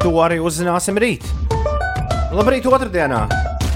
[0.00, 1.22] To arī uzzināsim rīt.
[2.32, 3.28] Labrīt, otrdienā!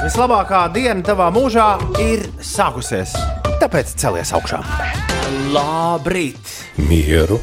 [0.03, 3.15] Vislabākā diena tavā mūžā ir sākusies.
[3.61, 5.06] Tāpēc celies augšā.
[5.27, 6.39] Labrīt!
[6.87, 7.41] Mieru,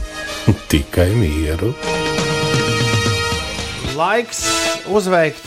[0.71, 1.73] tikai mieru.
[3.97, 4.39] Laiks
[4.87, 5.43] uzveikt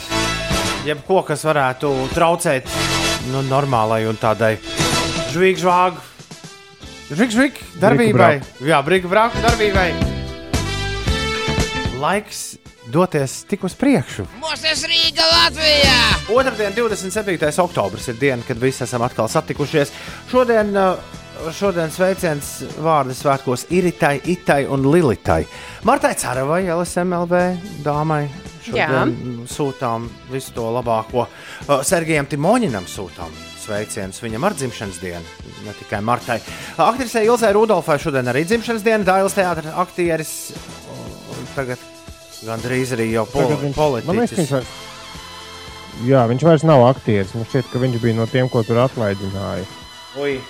[0.84, 2.68] jebko, kas varētu traucēt
[3.32, 4.58] nu, normālai un tādai
[5.32, 6.04] žvīgžvāgu,
[7.08, 8.30] žvīgžvīgu darbībai.
[8.68, 9.88] Jā, brīvā brāku darbībai.
[11.96, 12.44] Laiks
[12.92, 14.28] doties tik uz priekšu.
[14.42, 16.00] Mūsu Rīga Latvijā!
[16.36, 17.48] Otradien, 27.
[17.64, 19.94] oktobris, ir diena, kad visi esam atkal satikušies.
[20.30, 21.15] Šodien, uh,
[21.54, 22.48] šodien sveiciens
[22.82, 25.42] vārdu svētkos Iritai, Itai un Lilitai.
[25.86, 27.40] Martai Caravai, LSMLB
[27.84, 28.26] dāmai.
[28.66, 29.12] Šodien
[29.46, 31.26] sūtām visu to labāko.
[31.68, 33.30] Uh, Sergejam Timoņinam sūtām
[33.62, 34.18] sveicienus.
[34.24, 35.22] Viņam ar dzimšanas dienu,
[35.66, 36.40] ne tikai Martai.
[36.82, 40.32] Aktrisei Ilzai Rudolfai šodien arī dzimšanas diena, Dāvidas teātris, aktieris.
[40.56, 41.78] uh, Tagad
[42.46, 44.38] gandrīz arī jau pol viņš- politiķis.
[44.42, 44.74] viņš vairs-
[46.04, 47.30] Jā, viņš vairs nav aktieris.
[47.34, 49.64] Man šķiet, ka viņš bija no tiem, ko tur atlaidināja.
[50.20, 50.40] Ui.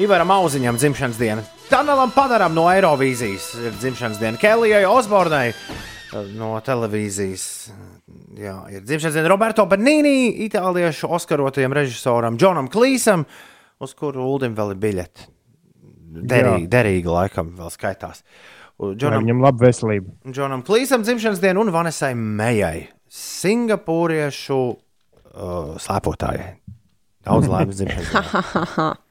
[0.00, 1.42] Ivaram Auziņam dzimšanas diena.
[1.68, 4.38] Tanelam Padaram no Eirovīzijas ir dzimšanas diena.
[4.40, 7.42] Kelijai Osbornai eh, no televīzijas.
[8.40, 13.26] Jā, ir dzimšanas diena Roberto Benīni, itāliešu oskarotajam režisoram Džonam Klīsam,
[13.76, 15.26] uz kuru Uldim vēl ir biļete.
[16.32, 18.24] Derīgi, derīgi laikam vēl skaitās.
[18.80, 20.16] Džonam, Viņam laba veselība.
[20.24, 22.86] Džonam Klīsam dzimšanas diena un Vanesai Mejai,
[23.20, 26.50] Singapūriešu uh, slēpotājai.
[27.28, 28.90] Daudz laimes dzimšanas dienā.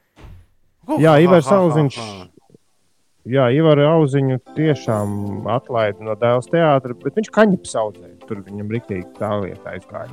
[0.98, 1.96] Jā, Ivars Ha, ha, ha, Auziņš.
[2.00, 2.26] ha.
[3.30, 8.14] Jā, Ivaru Auziņu tiešām atlaida no dēls teātra, bet viņš kaņepes audzēja.
[8.26, 10.08] Tur viņam rīktīgi tā lieta aizgāja.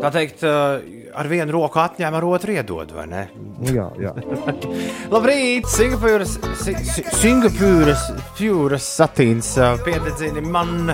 [0.00, 0.80] Tā teikt, uh,
[1.14, 3.22] ar vienu roku atņem, ar otru iedod, vai ne?
[3.60, 4.14] Nu, jā, jā.
[5.14, 10.88] Labrīt, Singapūras, Si- Si- Singapūras Fjūras satīns uh, piededzini man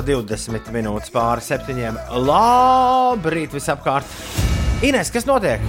[0.00, 2.00] 20 minūtes pāri septiņiem.
[2.24, 4.08] Labrīt, visapkārt!
[4.82, 5.60] Ines, kas notiek?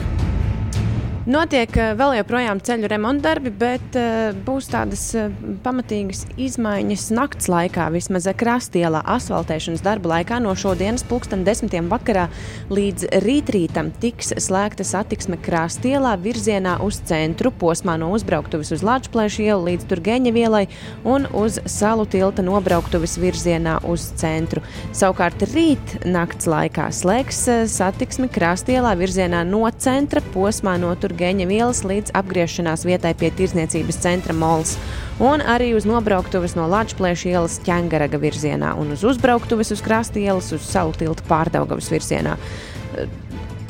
[1.23, 5.29] Notiek eh, vēl joprojām ceļu remonta darbi, bet uh, būs tādas uh,
[5.63, 7.85] pamatīgas izmaiņas nakts laikā.
[7.93, 12.25] Vismaz krastielā asfaltēšanas darba laikā no šodienas pulksten desmitiem vakarā
[12.67, 19.69] līdz rītrītam tiks slēgta satiksme krastielā virzienā uz centru posmā no uzbrauktuves uz Latvijas ielu
[19.69, 20.65] līdz Turgeņa vielai
[21.07, 24.59] un uz salu tilta nobrauktuves virzienā uz centru.
[24.91, 31.83] Savukārt rīt nakts laikā slēgs eh, satiksmi krastielā virzienā no centra posmā no Turgeņa vielas
[31.83, 34.77] līdz apgriešanās vietai pie tirzniecības centra Mols.
[35.19, 40.51] Un arī uz nobrauktuves no Latvijas ielas ķēngaraga virzienā un uz uzbrauktuves uz krasta ielas
[40.51, 42.37] uz salu tilta pārdaugavas virzienā.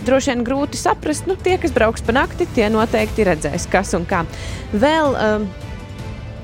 [0.03, 4.03] Droši vien grūti saprast, nu, tie, kas brauks pa nakti, tie noteikti redzēs, kas un
[4.07, 4.25] kā.
[4.73, 5.45] Vēl um,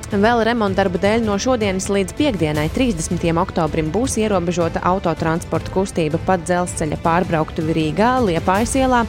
[0.09, 3.21] Vēl remonta darbu dēļ no šodienas līdz piekdienai, 30.
[3.37, 9.03] oktobrim, būs ierobežota autotransporta kustība pa dzelzceļa pārbrauktuvi Rīgā, Liepājas ielā.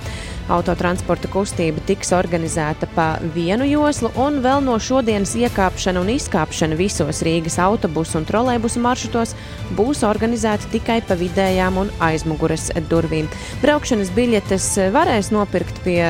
[0.52, 7.22] Autotransporta kustība tiks organizēta pa vienu joslu, un vēl no šodienas iekāpšana un izkāpšana visos
[7.24, 9.32] Rīgas autobusu un trolēbusu maršrutos
[9.78, 13.30] būs organizēta tikai pa vidējām un aizmugures durvīm.
[13.64, 16.02] Braukšanas biļetes varēs nopirkt pie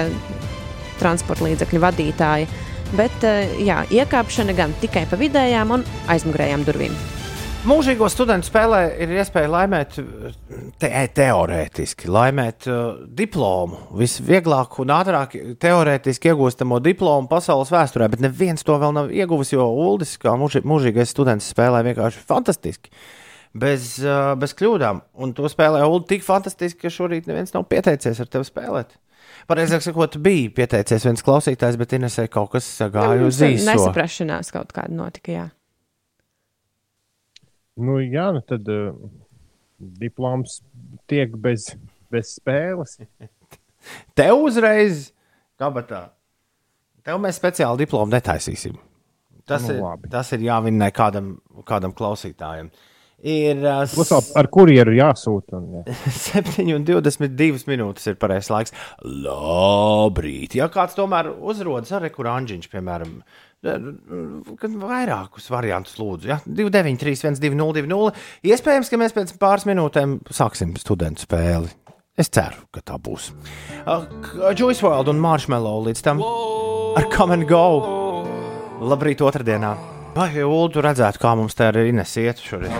[0.98, 2.50] transporta līdzekļu vadītāja.
[2.98, 6.94] Bet eh, jā, iekāpšana gan tikai pa vidējām un aizmugurējām durvīm.
[7.61, 9.98] Mūžīgo studentu spēlē ir iespēja laimēt,
[10.81, 13.83] te, teorētiski, laimēt uh, diplomu.
[14.00, 19.68] Visvieglāk un ātrāk teorētiski iegūstamo diplomu pasaules vēsturē, bet neviens to vēl nav ieguvis, jo
[19.76, 22.94] Uldis, kā mūži, mūžīgais students, spēlē vienkārši fantastiski.
[23.53, 25.05] Bez, uh, bez kļūdām.
[25.20, 28.96] Un to spēlē Ulu tik fantastiski, ka šorīt neviens nav pieteicies ar tevi spēlēt.
[29.50, 33.66] Pareizāk sakot, bija pieteicies viens klausītājs, bet Inesē kaut kas gāja uz īso.
[33.66, 35.32] Nesaprašanās kaut kāda notika.
[35.34, 35.46] Jā.
[37.80, 38.92] Nu, jā, nu tad uh,
[40.00, 40.60] diploms
[41.10, 41.70] tiek bez,
[42.12, 42.98] bez spēles.
[44.18, 45.08] Tev uzreiz,
[45.60, 46.10] kabatā,
[47.06, 48.76] tev mēs speciāli diplomu netaisīsim.
[49.48, 50.10] Tas, Nu, ir, labi.
[50.12, 51.32] tas ir jāvinnē kādam,
[51.66, 52.68] kādam klausītājam.
[53.20, 55.59] Ir uh, Plus ar kurjeru jāsūta.
[55.59, 55.96] Un, jā.
[56.30, 58.74] 7,22 minūtes ir pareizais laiks.
[59.04, 60.56] Labrīt!
[60.56, 63.18] Ja kāds tomēr uzrodas ar rekuranģiņš, piemēram,
[63.61, 68.14] kad vairākus variantus lūdzu, ja 293, 1202,
[68.54, 71.68] iespējams, ka mēs pēc pāris minūtēm sāksim studentu spēli.
[72.20, 73.30] Es ceru, ka tā būs.
[73.85, 74.09] Uh,
[74.56, 77.64] Juice World un Marshmallow līdz tam ar Come and Go.
[78.80, 79.99] Labrīt, otrdienā!
[80.11, 82.75] Vai Ulu, tu redzētu, kā mums te ir Ines iet šodien?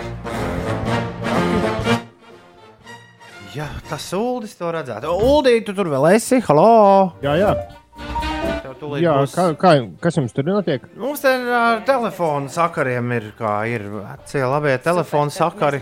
[3.55, 5.11] Jā, tas Uldis to redzētu.
[5.11, 6.41] Uldī, tu tur vēl esi?
[6.47, 7.13] Halo!
[7.23, 7.53] jā, jā.
[9.01, 9.33] Jā, būs.
[9.35, 10.83] kā, kā, kas jums tur notiek?
[10.97, 15.79] Mums te ar telefonu sakariem ir, kā ir vecie labie telefonu sakari.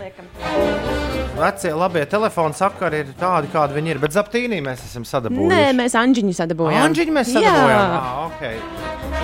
[1.38, 4.02] Vecie labie telefonu sakari ir tādi, kādi viņi ir.
[4.02, 5.50] Bet zaptīnī mēs esam sadabūjuši.
[5.54, 6.84] Nē, mēs Anģiņu sadabūjām.
[6.90, 7.96] Anģiņu mēs sadabūjām.
[7.96, 8.60] Ah, okay.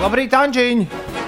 [0.01, 1.26] Labrīt, Anģiņ!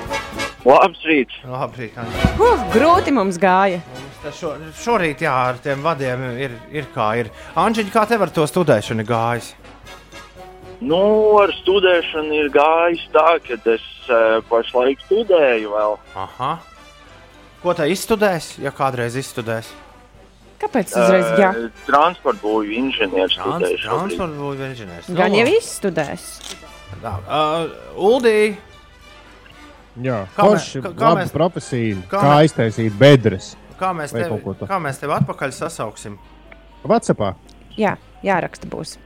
[0.70, 1.38] Labs rīts!
[1.50, 1.96] Labrīt!
[2.38, 3.80] Huh, grūti mums gāja.
[4.22, 7.32] Tas Šo, šorīt, jā, ar tiem vadiem ir, ir kā ir.
[7.58, 9.54] Anģiņ, kā tev ar to studēšanu gājis?
[10.84, 11.00] Nu,
[11.42, 15.98] ar studēšanu ir gājis tā, ka es uh, pašlaik studēju vēl.
[16.28, 16.52] Aha.
[17.64, 19.72] Ko tā izstudēs, ja kādreiz izstudēs?
[20.60, 21.50] Kāpēc uzreiz jā?
[21.56, 25.12] Uh, transporta būvju inženieris Trans, transporta būvniecības inženieris.
[25.18, 26.30] Gan Nu, jau izstudēs.
[27.00, 28.40] Tā, uh, Uldī,
[30.02, 31.96] Jā, Kā mē- forši, kā- kā mēs- profesija.
[31.96, 33.56] kā Kā, kā mē- aiztaisīt bedres.
[33.80, 36.18] kā mēs, tevi, kā mēs tevi atpakaļ sasauksim?
[36.86, 37.36] Vatsapā.
[37.78, 38.98] Jā, jāraksta būs.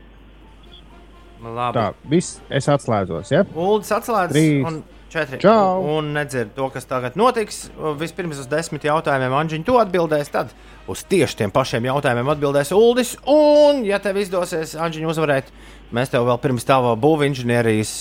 [1.44, 1.78] Labi.
[1.78, 3.32] Tā, viss, es atslēdzos.
[3.32, 3.44] Ja?
[3.54, 4.66] Uldis atslēdz Trīs.
[4.66, 5.40] un četri.
[5.44, 5.82] Čau.
[5.98, 7.70] Un nedzird to, kas tagad notiks.
[8.00, 10.54] Vispirms uz desmit jautājumiem Anģiņš to atbildēs, tad
[10.88, 13.18] uz tieši tiem pašiem jautājumiem atbildēs Uldis.
[13.28, 15.52] Un, ja tev izdosies Anģiņu uzvarēt,
[15.94, 17.94] mēs tev vēl pirms tava būvniecības inženierijas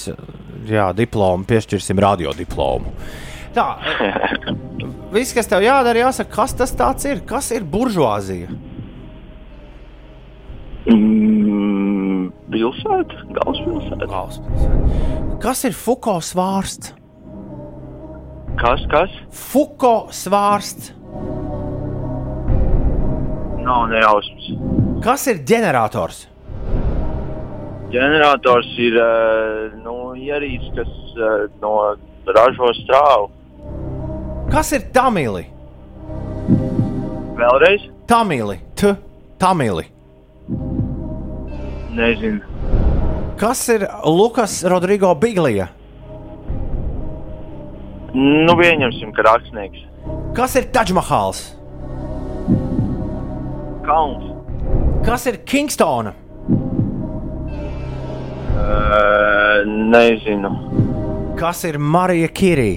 [0.68, 2.92] jā, diplomu piešķirsim radiodiplomu.
[3.52, 3.66] Tā,
[5.14, 7.22] viss, kas tev jādara, jāsaka, kas tas ir?
[7.28, 8.48] Kas ir buržuāzija?
[10.90, 14.08] Mm, pilsēta, galvaspilsēta.
[14.08, 15.38] Galvaspilsēta.
[15.42, 16.96] Kas ir Fuko svārsts?
[18.58, 19.14] Kas, kas?
[19.32, 20.92] Fuko svārsts.
[23.62, 24.50] Nav nejausmas.
[25.04, 26.26] Kas ir ģenerators?
[27.92, 31.72] Ģenerators ir uh, nu, ierīce, kas uh, no
[32.32, 33.28] ražo strāvu.
[34.52, 35.44] Kas ir tamili?
[37.36, 37.84] Vēlreiz?
[38.08, 38.94] Tamili, t,
[39.40, 39.84] tamili.
[41.92, 42.40] Nezinu.
[43.40, 45.68] Kas ir Lukas Rodrigo Biglija?
[48.12, 49.84] Nu, pieņemsim, ka rakstnieks.
[50.36, 51.44] Kas ir Taģmahāls?
[53.84, 54.28] Kauns.
[55.04, 56.14] Kas ir Kingstona?
[58.62, 60.50] Uh, nezinu.
[61.38, 62.72] Kas ir Marija Kirī?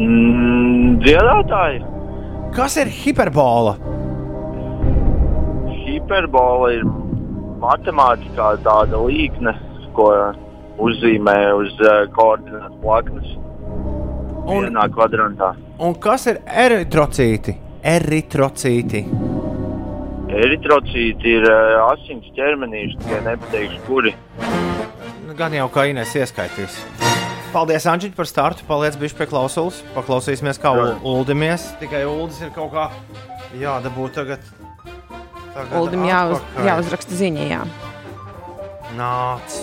[0.00, 1.82] Mm, dziedātāji.
[2.56, 3.76] Kas ir hiperbola?
[5.84, 6.86] Hiperbola ir
[7.60, 9.56] matemātikā tāda līkne,
[9.96, 10.12] ko
[10.86, 13.36] uzzīmē uz uh, koordinātu plaknes
[14.46, 14.76] Un,
[15.78, 17.56] un kas ir eritrocīti?
[17.82, 19.00] Eritrocīti.
[20.26, 24.12] Eritrocīti ir uh, asins ķermenīši, tikai nepateikšu, kuri.
[25.26, 26.80] Nu, Gan jau kā Inês ieskaitīs.
[27.54, 28.66] Paldies, Anģiņ, par startu.
[28.68, 29.78] Paliec bišķi pie klausulas.
[29.94, 30.72] Paklausīsimies, kā
[31.06, 31.68] uldimies.
[31.80, 32.88] Tikai uldis ir kaut kā
[33.56, 34.42] jādabū tagad.
[35.54, 37.46] tagad Uldim jāuz, jāuzraksta ziņā.
[37.52, 37.62] Jā.
[38.98, 39.60] Nāc.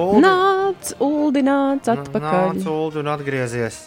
[0.00, 2.52] Uldi, Nāc, Uldi, nāc atpakaļ.
[2.58, 3.80] Nāc, Uldi, un atgriezies.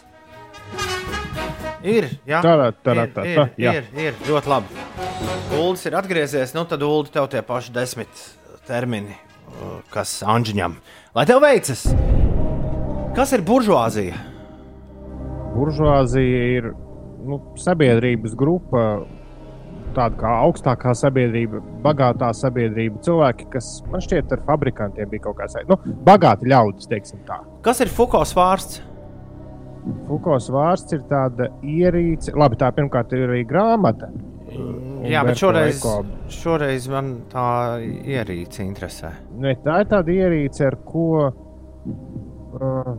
[1.83, 3.71] Ir, jā, ir, tā, ir, jā.
[3.75, 4.83] ir, ir ļoti labi.
[5.57, 8.21] Uldis ir atgriezies, nu tad Uldi tev tie paši desmit
[8.67, 9.17] termini,
[9.91, 10.77] kas Anģiņam.
[11.17, 11.83] Lai tev veicas!
[13.13, 14.15] Kas ir buržuāzija?
[15.53, 16.69] Buržuāzija ir
[17.27, 18.85] nu, sabiedrības grupa,
[19.93, 23.03] tāda kā augstākā sabiedrība, bagātā sabiedrība.
[23.05, 27.43] Cilvēki, kas man šķiet, ar fabrikantiem bija kaut kāds nu, bagāti ļaudis, teiksim tā.
[27.67, 28.79] Kas ir Fukos vārds?
[30.07, 34.07] Fukos vārds ir tāda ierīce, labi, tā pirmkārt ir arī grāmata.
[35.03, 35.81] Jā, bet šoreiz,
[36.31, 39.11] šoreiz man tā ierīce interesē.
[39.43, 41.07] Ne, tā ir tāda ierīce, ar ko.
[42.53, 42.93] Uh,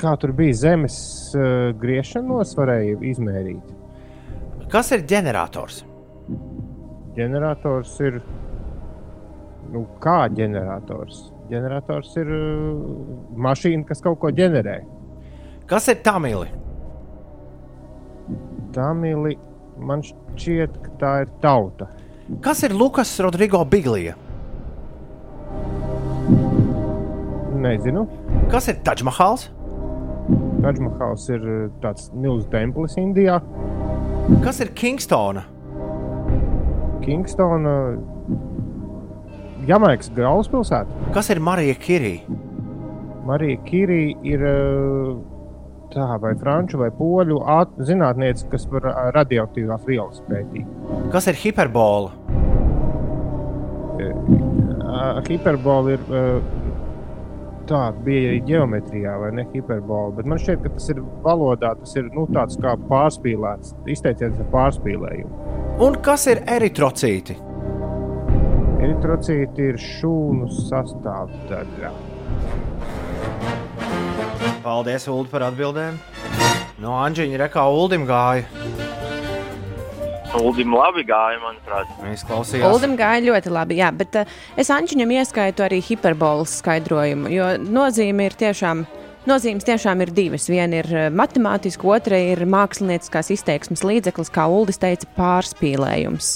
[0.00, 0.96] kā tur bija zemes
[1.36, 3.70] uh, griešanos, varēja izmērīt.
[4.72, 5.84] Kas ir ģenerators?
[7.16, 8.20] Ģenerators ir.
[9.72, 11.22] Nu, kā ģenerators?
[11.50, 12.82] Ģenerators ir uh,
[13.46, 14.80] mašīna, kas kaut ko ģenerē.
[15.66, 16.46] Kas ir tamili?
[18.74, 19.32] Tamili,
[19.82, 21.88] man šķiet, ka tā ir tauta.
[22.42, 24.14] Kas ir Lukas Rodrigo Biglija?
[27.66, 28.06] Nezinu.
[28.52, 29.48] Kas ir Taģmahāls?
[30.62, 33.40] Taģmahals ir uh, tāds milzīgs templis Indijā.
[34.46, 35.48] Kas ir Kingstona?
[37.02, 37.76] Kingstona,
[39.66, 41.10] Jamaikas galvaspilsēta.
[41.14, 42.20] Kas ir Marija Kirī?
[43.26, 45.16] Marija Kirī ir uh,
[45.94, 47.40] tā, vai franču vai poļu
[47.86, 50.68] zinātniece, kas uh, radioaktīvās vielas pētīt.
[51.14, 52.12] Kas ir hiperbola?
[53.96, 56.56] Uh, Hiperbola ir uh,
[57.68, 60.14] tā, bija arī geometrijā, vai ne hiperbola.
[60.18, 64.50] Bet man šķiet, ka tas ir valodā, tas ir nu, tāds kā pārspīlēts, izteiciens ar
[64.54, 65.44] pārspīlējumu.
[65.86, 67.36] Un kas ir eritrocīti?
[68.86, 71.90] Eritrocīti ir šūnu sastāvdaļa.
[74.66, 75.94] Paldies, Ulu, par atbildēm.
[76.82, 78.42] No Anģiņa rekā Uldim gāja.
[80.36, 81.92] Uldim labi gāja, manuprāt.
[82.02, 82.66] Viņš klausījās.
[82.74, 88.26] Uldim gāja ļoti labi, jā, bet uh, es Anģiņam ieskaitu arī hiperbolas skaidrojumu, jo nozīme
[88.26, 88.82] ir tiešām.
[89.26, 90.44] Nozīmes tiešām ir divas.
[90.46, 96.28] Viena ir eh, matemātiska, otra ir mākslinieckās izteiksmes līdzeklis, kā Uldis teica, pārspīlējums.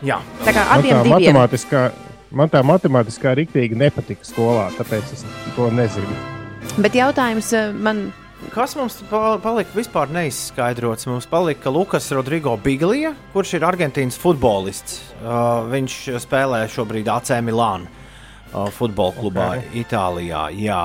[0.00, 1.86] Jā, Tā kā abiem tā diviem matemātiskā,
[2.32, 5.26] man tā matemātiskā riktīgi nepatika skolā, tāpēc es
[5.58, 6.31] to nezinu.
[6.80, 8.10] Bet jautājums eh, man
[8.52, 11.06] Kas mums pa- palika vispār neizskaidrots?
[11.06, 14.96] Mums palika Lukas Rodrigo Biglija, kurš ir Argentīnas futbolists.
[15.22, 19.84] Uh, viņš spēlē šobrīd AC Milānu uh, futbola klubā okay.
[19.84, 20.42] Itālijā.
[20.58, 20.80] Jā,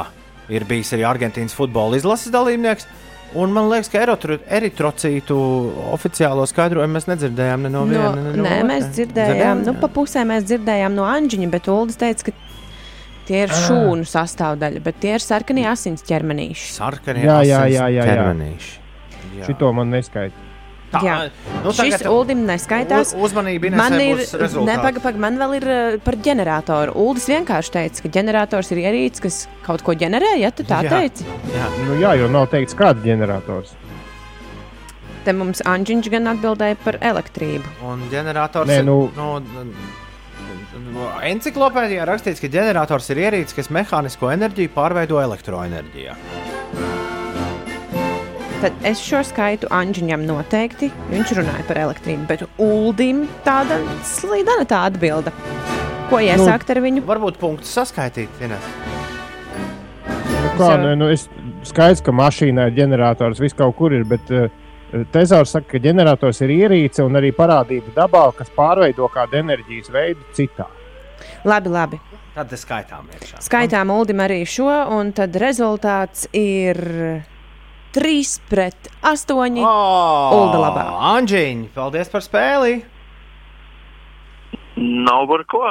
[0.53, 2.85] ir bijis arī Argentīnas futbola izlases dalībnieks.
[3.41, 5.35] Un man liekas, ka eritrocītu
[5.95, 8.13] oficiālo skaidrojumu mēs nedzirdējām ne no No, viena.
[8.21, 9.79] ne no nē, mēs dzirdējām, nu, Jā.
[9.81, 12.38] pa pusē mēs dzirdējām no Anģiņa, bet Uldis teica, ka
[13.28, 16.73] tie ir šūnu sastāvdaļa, bet tie ir sarkanie asins ķermenīši.
[16.80, 18.05] Sarkanie Jā, jā, jā, jā, jā.
[18.09, 18.75] ķermenīši.
[19.38, 19.45] Jā.
[19.51, 20.43] Šito man neskaita.
[20.88, 21.15] Tā, Jā.
[21.65, 23.09] nu, Šis Uldim neskaitās.
[23.19, 24.69] Uzmanība, Man ir, būs rezultāti.
[24.71, 26.93] nepaga, paga, man vēl ir uh, par ģeneratoru.
[26.95, 30.95] Uldis vienkārši teica, ka ģenerators ir ierīce, kas kaut ko ģenerē, ja tu tā Jā.
[30.95, 31.28] teici.
[31.51, 31.67] Jā.
[31.89, 33.75] Nu, jā, jo nav teikts, kāds ģenerators.
[35.28, 37.67] Te mums Anģiņš gan atbildēja par elektrību.
[37.84, 38.86] Un ģenerators Nē, ir.
[38.88, 39.41] nu- Nu,
[41.28, 46.15] Enciklopēdijā rakstīts, ka ģenerators ir ierīce, kas mehānisko enerģiju pārveido elektroenerģijā.
[48.57, 50.89] Tad es šo skaitu Anģiņam noteikti.
[51.11, 55.34] Viņš runāja par elektrību, bet Uldim tāda slīdana tā atbilde.
[56.09, 57.03] Ko iesākt ar viņu?
[57.05, 58.34] Varbūt punktus saskaitīt.
[58.41, 58.71] Ines.
[60.07, 61.28] Nu, kā, ne, nu, es
[61.69, 64.07] skaidrs, ka mašīnā ir ģenerators, viss kaut kur ir.
[64.09, 64.49] Bet, uh,
[65.11, 70.23] Tezaurs saka, ka ģenerators ir ierīce un arī parādība dabā, kas pārveido kādu enerģijas veidu
[70.38, 70.69] citā.
[71.47, 71.99] Labi, labi.
[72.35, 73.41] Tad tas skaitām iekšā.
[73.43, 76.79] Skaitām Uldim arī šo, un tad rezultāts ir
[77.97, 79.59] 3 pret 8.
[79.65, 80.85] Oh, Ulda labā.
[81.17, 82.77] Anģiņ, paldies par spēli!
[84.77, 85.63] Nav par ko.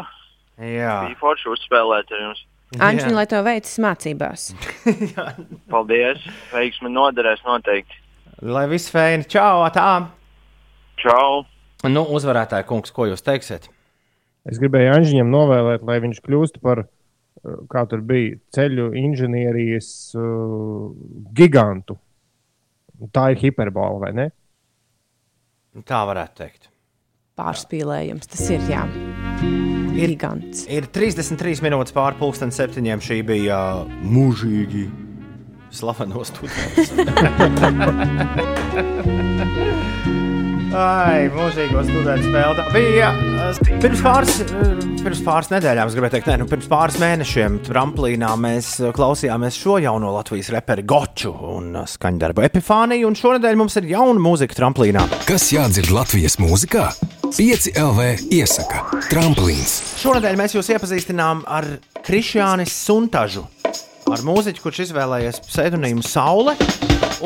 [0.59, 2.43] Jā, Bija forši uzspēlēt ar jums.
[2.83, 4.49] Anģiņa, lai to veicis mācībās.
[5.73, 6.25] Paldies.
[6.51, 8.01] Veiksmi noderēs noteikti.
[8.43, 10.09] Lai viss fēni, čau, tā!
[11.01, 11.45] Čau!
[11.87, 13.69] Nu, uzvarētāji, kungs, ko jūs teiksiet?
[14.47, 20.91] Es gribēju Anģiņam novēlēt, lai viņš kļūst par, uh, kā tur bija, ceļu inženierijas uh,
[21.37, 21.99] gigantu.
[23.13, 24.31] Tā ir hiperbola, vai ne?
[25.85, 26.71] Tā varētu teikt.
[27.37, 28.87] Pārspīlējums tas ir, jā.
[29.97, 30.67] Ir- Gigants.
[30.69, 33.01] Ir 33 minūtes pāri pusdienas septiņiem.
[33.01, 33.59] Šī bija
[34.05, 34.83] mūžīgi
[35.77, 36.93] slaveno students.
[40.77, 42.57] Ai, mūžīgo studentu spēle.
[42.59, 46.67] Tā bija uh, pirms pāris, uh, pirms pāris nedēļām, es gribēju teikt, ne, nu, pirms
[46.69, 53.09] pāris mēnešiem tramplīnā mēs uh, klausījāmies šo jauno Latvijas reperu Goču un skaņdarbu Epifāniju.
[53.09, 55.07] Un šonadēļ mums ir jauna mūzika tramplīnā.
[55.29, 56.91] Kas jādzird Latvijas mūzikā?
[57.27, 59.79] 5 LV iesaka Tramplīns.
[60.03, 61.67] Šonadēļ mēs jūs iepazīstinām ar
[62.07, 63.43] Krišjānis Suntažu,
[64.13, 66.55] ar mūziķu, kurš izvēlējies pseidonīmu Saule.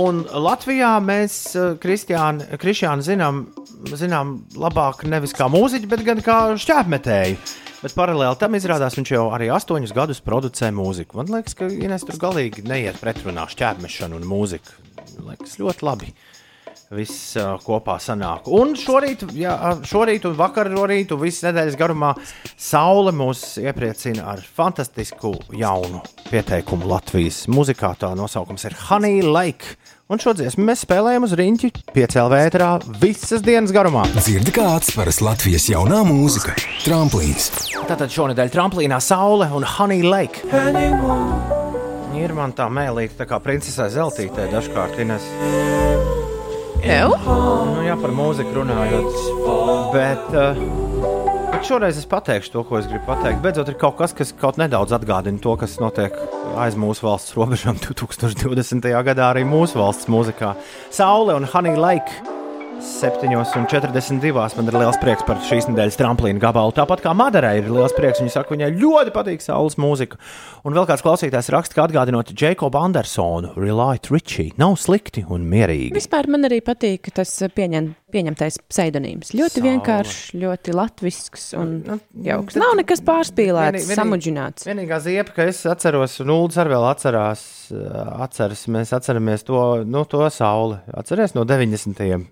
[0.00, 3.42] Un Latvijā mēs eh, Kristiānu zinām,
[3.98, 7.40] zinām labāk nevis kā mūziķu, bet gan kā šķēpmetēju.
[7.80, 11.16] Bet paralēli tam izrādās, viņš jau arī astoņus gadus producē mūziku.
[11.20, 14.76] Man liekas, ka Ines tur galīgi neiet pretrunā šķēpmešanu un mūziku.
[15.16, 16.12] Man liekas, ļoti labi
[16.94, 18.48] viss uh, kopā sanāk.
[18.50, 19.54] Un šorīt, jā,
[19.86, 22.14] šorīt un vakar, šorīt un visas nedēļas garumā
[22.60, 27.94] Saule mūs iepriecina ar fantastisku jaunu pieteikumu Latvijas muzikā.
[28.00, 29.76] Tā nosaukums ir Honey Lake.
[30.10, 34.02] Un šo dziesmu mēs spēlējam uz riņķi piecēlā vētrā visas dienas garumā.
[34.16, 37.52] Dzirdi kā atspēras Latvijas jaunā mūzika- Tramplīns.
[37.86, 40.42] Tātad šonadēļ tramplīnā Saule un Honey Lake.
[42.18, 45.30] Ir man tā mēlīte, tā kā princesē Zeltītē dažkārt Ines.
[46.80, 47.12] Tev?
[47.26, 49.18] Nu, jā, par mūziku runājot.
[49.92, 50.58] Bet, uh,
[51.52, 53.42] bet šoreiz es pateikšu to, ko es gribu pateikt.
[53.44, 56.16] Beidzot, ir kaut kas, kas kaut nedaudz atgādina to, kas notiek
[56.60, 58.88] aiz mūsu valsts robežām 2020.
[59.10, 60.54] gadā arī mūsu valsts mūzikā.
[60.94, 62.39] Saule un Honey Lake.
[62.80, 64.56] 7,42.
[64.56, 66.72] Man ir liels prieks par šīs nedēļas tramplīnu gabalu.
[66.76, 68.20] Tāpat kā Madarai ir liels prieks.
[68.22, 70.16] Viņa saka, viņai ļoti patīk saules mūzika.
[70.64, 75.92] Un vēl kāds klausītājs raksta, ka atgādinot Jakobu Andersonu, Relight Richie, nav slikti un mierīgi.
[75.96, 79.34] Vispār man arī patīk tas pieņem, pieņemtais pseidonīms.
[79.36, 79.68] Ļoti Saule.
[79.68, 82.54] vienkāršs, ļoti latvisks un Nu, jauks.
[82.56, 84.64] tad- Nav nekas pārspīlēts, Vienī- vienī- samudžināts.
[84.68, 87.44] Vienīgā ziepa, ka es atceros, un Ulas arī vēl atcerās,
[88.24, 90.78] atceras, mēs atceramies to, nu, to sauli.
[90.96, 92.26] Atceries no 90.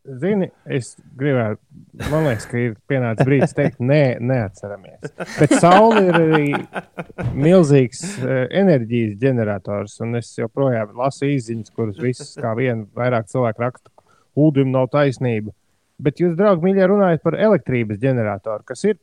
[0.00, 1.60] Zini, es gribētu,
[2.08, 5.12] man liekas, ka ir pienācis brīdis teikt, nē, neatceramies.
[5.36, 6.46] Bet saule ir arī
[7.36, 13.66] milzīgs uh, enerģijas ģenerators, un es joprojām lasu īsiņas, kuras visas kā viena vairāk cilvēku
[13.66, 13.92] raksta,
[14.40, 15.52] ūdenim nav taisnība.
[16.00, 18.96] Bet jūs, draugi, mīļie, runājat par elektrības ģeneratoru, kas ir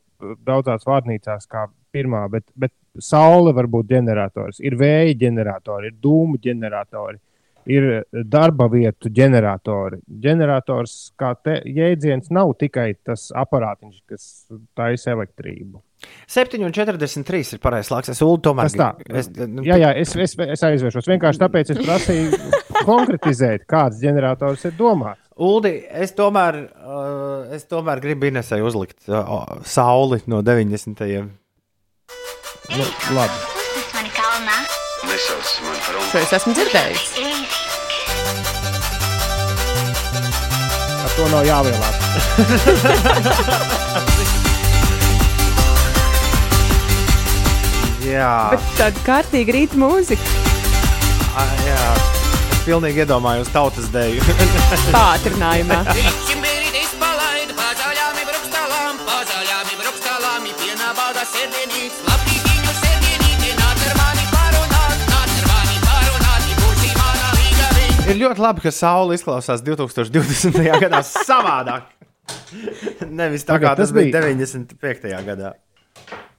[0.48, 6.42] daudzās vārnīcās kā pirmā, bet, bet saule var būt ģenerators, ir vēja ģeneratori, ir dūmu
[6.42, 7.20] ģeneratori
[7.68, 7.88] ir
[8.24, 10.00] darba vietu ģeneratori.
[10.24, 14.24] Ģenerators kā te, jēdziens nav tikai tas aparātiņš, kas
[14.78, 15.82] taisa elektrību.
[16.30, 18.12] 7,43 ir pareizais laiks.
[18.12, 18.68] Es ulu tomēr.
[18.70, 18.90] Tas tā.
[19.10, 21.08] Es, nu, jā, jā, es, es, es aizvēršos.
[21.10, 22.38] Vienkārši tāpēc es prasīju
[22.88, 25.24] konkretizēt, kāds ģenerators ir domāts.
[25.38, 31.06] Uldi, es tomēr, uh, es tomēr gribu Inesai uzlikt uh, sauli no 90.
[32.68, 33.46] Nu, labi.
[36.18, 37.57] Es esmu dzirdējis.
[41.18, 41.96] To nav jāvēlās.
[48.06, 48.34] jā.
[48.54, 50.26] Bet tāda kārtīga rīta mūzika.
[51.38, 51.86] A, jā.
[52.52, 54.20] Es pilnīgi iedomājos tautas dēļu.
[54.94, 55.78] Pātrinājumā.
[68.08, 70.58] Ir ļoti labi, ka saule izklausās 2020.
[70.80, 71.90] gadā savādāk.
[73.04, 75.12] Nevis tā kā tas bija 95.
[75.26, 75.52] gadā.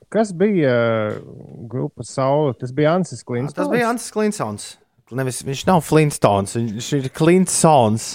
[0.09, 1.19] Kas bija uh,
[1.69, 2.55] grupas saule?
[2.57, 3.53] Tas bija Ansis Klinsons.
[3.57, 4.71] Tas bija Ansis Klinsons.
[5.13, 8.09] Nevis, viņš nav Flintstones, viņš ir Klinsons.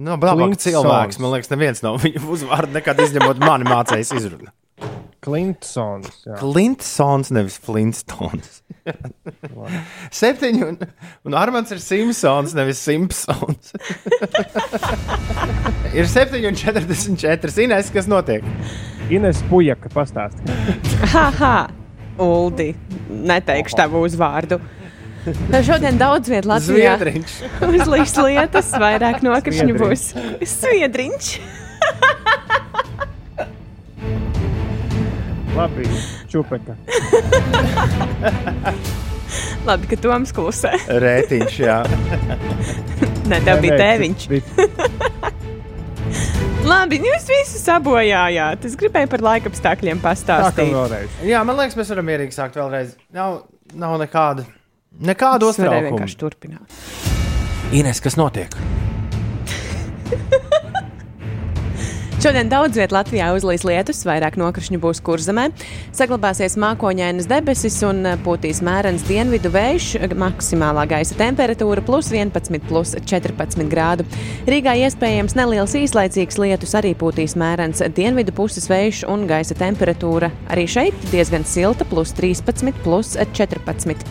[0.00, 4.56] Nu, labāk cilvēks, man liekas, neviens no viņa uzvārdu nekad izņemot mani mācējis izrunāt.
[5.24, 6.26] Klinsons.
[6.36, 8.58] Klinsons, nevis Flintstones.
[10.20, 10.76] Septiņi, un,
[11.24, 13.72] un Armāns ir Simpsons, nevis Simpsons.
[15.96, 17.56] ir 7,44.
[17.64, 18.44] Ines, kas notiek?
[19.08, 20.76] Ines Pujaka pastāstīja.
[21.14, 21.56] Haha,
[22.20, 22.74] Uldi,
[23.08, 24.60] neteikšu tavu uzvārdu.
[25.64, 26.98] Šodien daudz vietā Latvijā
[27.64, 30.10] uzlīs lietas, vairāk nokrišņu būs.
[30.52, 31.30] Sviedriņš!
[35.54, 35.86] Labi,
[36.28, 36.74] čupeka.
[39.68, 40.72] Labi, ka Toms klusē.
[40.90, 41.76] Rētiņš, jā.
[43.30, 44.24] Nē, tev bija tēviņš.
[46.70, 48.66] Labi, jūs visu sabojājāt.
[48.66, 50.74] Es gribēju par laika apstākļiem pastāstīt.
[51.28, 52.96] Jā, man liekas, mēs varam mierīgi sākt vēlreiz.
[53.14, 53.30] Nav,
[53.78, 54.42] nav nekāda,
[55.06, 55.86] nekāda uztraukuma.
[55.92, 56.66] vienkārši turpināt.
[57.78, 58.50] Ines, kas notiek?
[62.24, 65.42] Šodien daudz vietā Latvijā uzlīs lietus, vairāk nokrišņu būs kurzemē.
[65.92, 73.68] Saglabāsies mākoņainas debesis un pūtīs mērens dienvidu vējš, maksimālā gaisa temperatūra plus 11, plus 14
[73.68, 74.06] grādu.
[74.48, 80.64] Rīgā iespējams neliels īslaicīgs lietus, arī pūtīs mērens dienvidu puses vējš un gaisa temperatūra arī
[80.64, 84.08] šeit diezgan silta, plus 13, plus 14.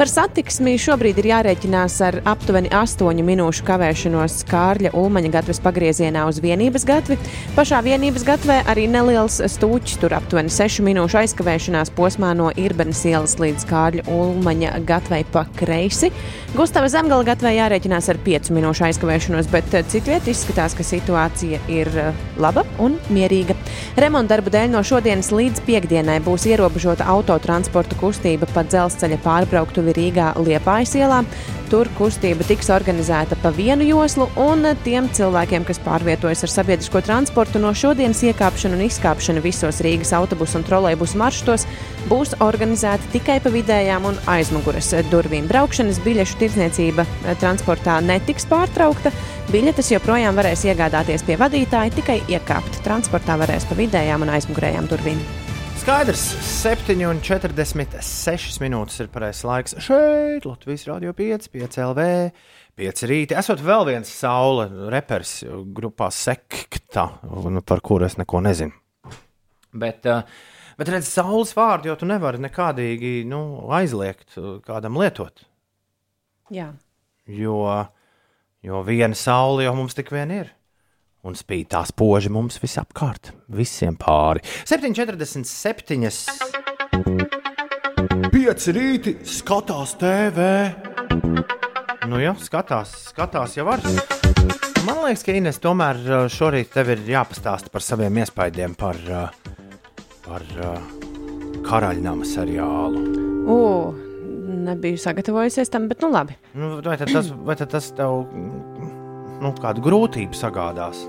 [0.00, 6.38] Par satiksmi šobrīd ir jārēķinās ar aptuveni 8 minūšu kavēšanos Kārļa Ulmaņa gatves pagriezienā uz
[6.40, 7.18] vienības gatvi.
[7.52, 13.36] Pašā vienības gatvē arī neliels stūķis, tur aptuveni 6 minūšu aizkavēšanās posmā no Irbenes ielas
[13.42, 16.08] līdz Kārļa Ulmaņa gatvei pa kreisi.
[16.56, 21.92] Gustava Zemgala gatvē jārēķinās ar 5 minūšu aizkavēšanos, bet citviet izskatās, ka situācija ir
[22.40, 23.58] laba un mierīga.
[24.00, 30.34] Remonta darbu dēļ no šodienas līdz piekdienai būs ierobežota autotransporta kustība pa dzelzceļa pārbrauktuvi Rīgā
[30.40, 31.24] Liepājas ielā.
[31.70, 37.60] Tur kustība tiks organizēta pa vienu joslu, un tiem cilvēkiem, kas pārvietojas ar sabiedrisko transportu,
[37.62, 41.68] no šodienas iekāpšana un izkāpšana visos Rīgas autobusu un trolejbusu maršrutos
[42.10, 45.46] būs organizēta tikai pa vidējām un aizmugures durvīm.
[45.50, 47.06] Braukšanas biļešu tirdzniecība
[47.38, 49.14] transportā netiks pārtraukta.
[49.54, 55.39] Biļetes joprojām varēs iegādāties pie vadītāja, tikai iekāpt transportā varēs pa vidējām un aizmugurējām durvīm.
[55.80, 56.20] Skaidrs,
[56.60, 59.72] 7,46 minūtes ir pareizais laiks.
[59.80, 62.04] Šeit Latvijas Rādio 5, 5 LV,
[62.76, 63.38] 5 rīta.
[63.40, 65.32] Esot vēl viens saule repers
[65.72, 67.06] grupā Sekta,
[67.64, 68.76] par kuru es neko nezinu.
[69.72, 70.20] Bet, eh,
[70.76, 75.48] bet redz, saules vārdu jau tu nevari nekādīgi nu, aizliegt eh, kādam lietot.
[76.52, 76.76] Jā.
[77.24, 77.88] Jo,
[78.60, 80.59] jo viena saule jau mums tik vien ir
[81.26, 84.40] un spīd tās poži mums visapkārt, visiem pāri.
[84.68, 86.10] 7,47.
[88.30, 90.38] Pieci rīti skatās TV.
[92.10, 93.80] Nu, jā, skatās, skatās jau var.
[94.86, 95.96] Man liekas, ka Ines tomēr
[96.32, 98.96] šorīt tev ir jāpastāsta par saviem iespaidiem par,
[100.24, 100.42] par
[101.66, 103.00] karaļnama seriālu.
[103.50, 103.58] O,
[104.64, 106.34] nebiju sagatavojusies tam, bet nu labi.
[106.56, 108.24] Nu, vai, tad tas, vai tad tas tev
[109.40, 111.02] nu, kādu grūtību sagādās?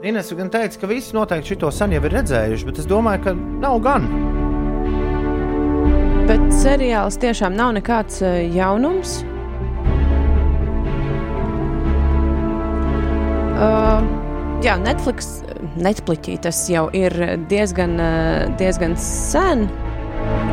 [0.00, 3.34] Ines gan teica, ka visi noteikti šo sen jau ir redzējuši, bet es domāju, ka
[3.36, 4.06] nav gan.
[6.30, 9.18] Bet seriāls tiešām nav nekāds eh, jaunums.
[13.60, 14.00] Uh,
[14.64, 15.42] jā, Netflix,
[15.76, 17.12] Netflixī tas jau ir
[17.50, 19.66] diezgan, uh, diezgan sen.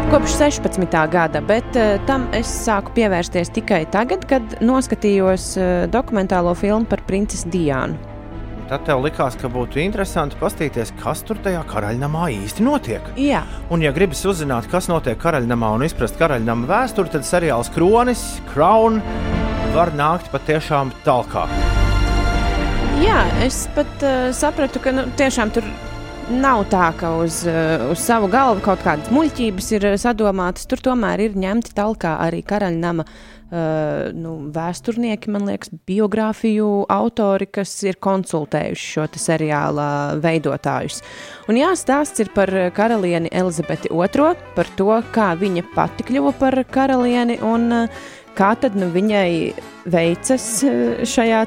[0.07, 0.93] Kopš 16.
[1.11, 7.03] gada, bet uh, tam es sāku pievērsties tikai tagad, kad noskatījos uh, dokumentālo filmu par
[7.09, 7.99] princesi Diānu.
[8.67, 13.05] Tad tev likās, ka būtu interesanti paskatīties, kas tur tajā karaļnamā īsti notiek.
[13.19, 18.23] Jā, Un, ja gribas uzzināt, kas notiek karaļnamā un izprast karaļnama vēsturi, tad seriāls Kronis,
[18.53, 19.01] Crown
[19.75, 21.51] var nākt patiešām tālāk.
[23.03, 25.67] Jā, es pat uh, sapratu, ka nu, tiešām tur
[26.31, 30.67] nav tā, ka uz, uh, uz savu galvu kaut kādas muļķības ir uh, sadomātas.
[30.69, 37.71] Tur tomēr ir ņemti talkā arī karaļnama uh, nu, vēsturnieki, man liekas, biogrāfiju autori, kas
[37.87, 39.87] ir konsultējuši šo seriāla
[40.23, 40.99] veidotājus.
[41.47, 46.59] Un jā, stāsts ir par karalieni Elizabeti II, par to, kā viņa pati kļuva par
[46.71, 48.07] karalieni un uh,
[48.37, 49.31] kā tad nu, viņai
[49.91, 51.43] veicas eh, šajā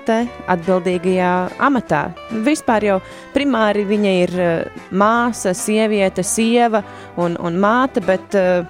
[0.50, 1.32] atbildīgajā
[1.62, 2.02] amatā.
[2.46, 2.98] Vispār jau
[3.34, 6.82] primāri viņa ir eh, māsa, sieviete, sieva
[7.20, 8.64] un, un māte, bet, eh,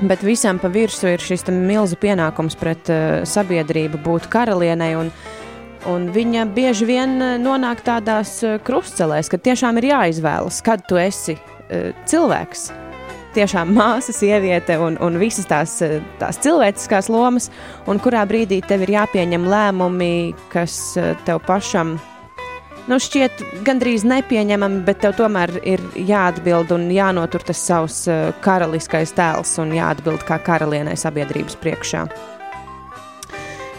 [0.00, 2.90] bet visam pa virsmu ir šis milzu pienākums pret
[3.28, 4.94] sabiedrību būt karalienei.
[4.98, 5.12] Un,
[5.86, 8.32] Un viņa bieži vien nonāk tādās
[8.66, 11.38] krustcelēs, ka tiešām ir jāizvēlas, kad tu esi
[12.10, 12.66] cilvēks.
[13.38, 17.52] Tiešām māsa, sieviete un, un visas tās, eh, tās cilvēciskās lomas,
[17.86, 20.14] un kurā brīdī tev ir jāpieņem lēmumi,
[20.50, 22.00] kas eh, tev pašam
[22.88, 29.14] nu, šķiet gandrīz nepieņemami, bet tev tomēr ir jāatbild un jānotur tas savs eh, karaliskais
[29.14, 32.08] tēls un jāatbild kā karalienei sabiedrības priekšā.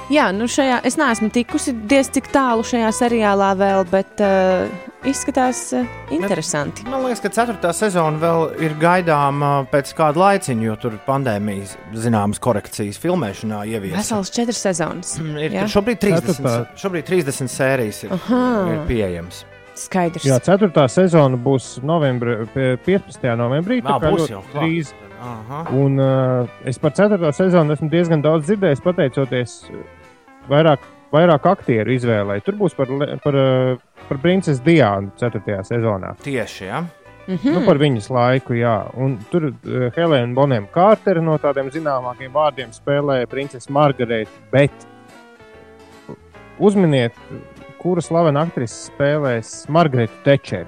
[0.10, 4.66] Jā, nu šajā, es neesmu tikusi diez cik tālu šajā seriālā vēl, bet uh,
[5.05, 5.84] izskatās uh,
[6.16, 6.82] interesanti.
[6.89, 12.41] Man liekas, ka ceturtā sezona vēl ir gaidāma pēc kāda laiciņa, jo tur pandēmijas zināmas
[12.41, 13.99] korekcijas filmēšanā ieviestas.
[13.99, 15.12] Vesels četras sezonas.
[15.22, 15.68] Ir Jā.
[15.68, 16.55] tur šobrīd 30, Ceturtā.
[16.82, 18.41] šobrīd 30 sērijas ir, Aha.
[18.74, 19.43] ir pieejamas.
[19.78, 20.26] Skaidrs.
[20.26, 23.30] Jā, ceturtā sezona būs novembri, pie 15.
[23.38, 23.80] novembrī.
[23.86, 24.89] tā būs jau drīz.
[25.22, 25.62] Aha.
[25.76, 29.82] Un uh, es par ceturto sezonu esmu diezgan daudz dzirdējis, pateicoties uh,
[30.49, 30.83] vairāk,
[31.13, 32.39] vairāk aktieru izvēlei.
[32.45, 32.91] Tur būs par,
[33.23, 36.15] par, uh, par princesi Diānu ceturtajā sezonā.
[36.25, 36.83] Tieši, jā.
[37.29, 37.51] Mhm.
[37.53, 38.75] Nu, par viņas laiku, jā.
[38.97, 44.31] Un tur uh, Helēna Bonēma Kārtera no tādiem zināmākiem vārdiem spēlēja princesi Margarita.
[44.51, 44.73] Bet
[46.59, 47.13] uzminiet,
[47.79, 50.67] kura slavena aktrise spēlēs Margaritu Tečeri.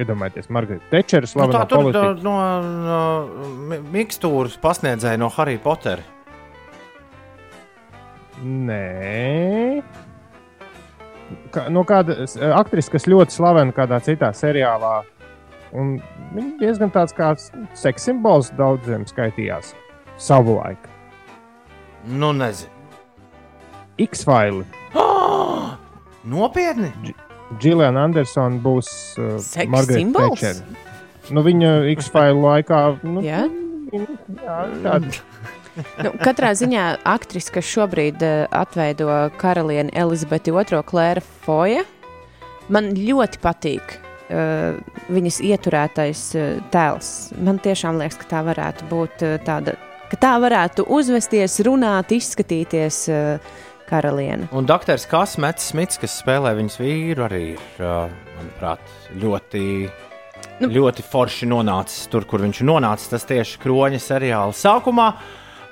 [0.00, 2.14] Iedomājieties, Margarita Tečera Nu, tur politika.
[2.22, 6.00] no, no, no mi- mikstūras pasniedzēja no Harry Potter.
[8.42, 9.82] Nē.
[11.54, 12.24] Kā, no kāda
[12.58, 15.02] aktrise, kas ļoti slavena kādā citā seriālā.
[15.74, 15.96] Un
[16.34, 19.72] viņa diezgan tāds kā seksa simbols daudziem skaitījās
[20.20, 20.78] savulaik.
[22.04, 22.70] Nu, nezinu.
[23.98, 24.64] X-File.
[26.34, 26.90] Nopietni!
[27.60, 28.88] Džiliana Andersona būs
[29.20, 30.40] uh, Seks Margarita simbols?
[30.40, 30.82] Tečera.
[31.34, 33.44] Nu, viņa X-File laikā nu, Jā?
[33.94, 35.12] jā, tāda
[36.04, 39.10] Nu, katrā ziņā aktrise, kas šobrīd uh, atveido
[39.40, 41.82] karalieni Elizabeti II, Klēra Foja,
[42.72, 43.98] man ļoti patīk.
[44.24, 44.78] Uh,
[45.12, 47.10] viņas ieturētais uh, tēls.
[47.44, 49.74] Man tiešām liekas, ka tā varētu būt uh, tāda,
[50.08, 53.52] ka tā varētu uzvesties, runāt, izskatīties uh,
[53.90, 54.48] karaliene.
[54.56, 58.08] Un doktors Kasmets Smits, kas spēlē viņas vīru, arī ir, uh,
[58.38, 59.64] manuprāt, ļoti,
[60.62, 60.68] Nu.
[60.70, 63.10] ļoti forši nonācis tur, kur viņš ir nonācis.
[63.12, 65.08] Tas tieši kroņa seriāla sākumā.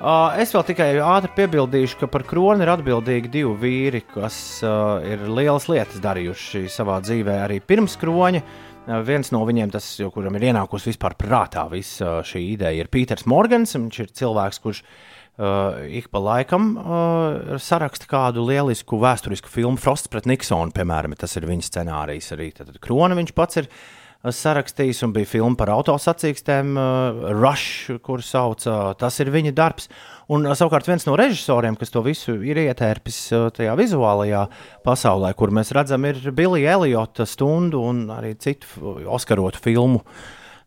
[0.03, 4.35] Es vēl tikai ātri piebildīšu, ka par kroni ir atbildīgi divi vīri, kas
[4.67, 8.41] uh, ir lielas lietas darījuši savā dzīvē arī pirms kroņa.
[8.43, 13.29] Uh, viens no viņiem, tas, kuram ir ienākusi vispār prātā visa šī ideja, ir Pīters
[13.31, 13.77] Morgans.
[13.79, 20.11] Viņš ir cilvēks, kurš uh, ik pa laikam uh, saraksta kādu lielisku vēsturisku filmu, Frosts
[20.11, 22.51] pret Niksonu, piemēram, tas ir viņa scenārijs arī.
[22.59, 28.23] Tad Krona viņš pats ir uh, sarakstījis un bija filma par autosacīkstēm, uh, Rush, kur
[28.23, 29.89] sauc, uh, tas ir viņa darbs.
[30.31, 34.45] Un uh, savukārt viens no režisoriem, kas to visu ir ietērpis uh, tajā vizuālajā
[34.87, 40.05] pasaulē, kur mēs redzam, ir Billy Elliotta stundu un arī citu Oskarotu filmu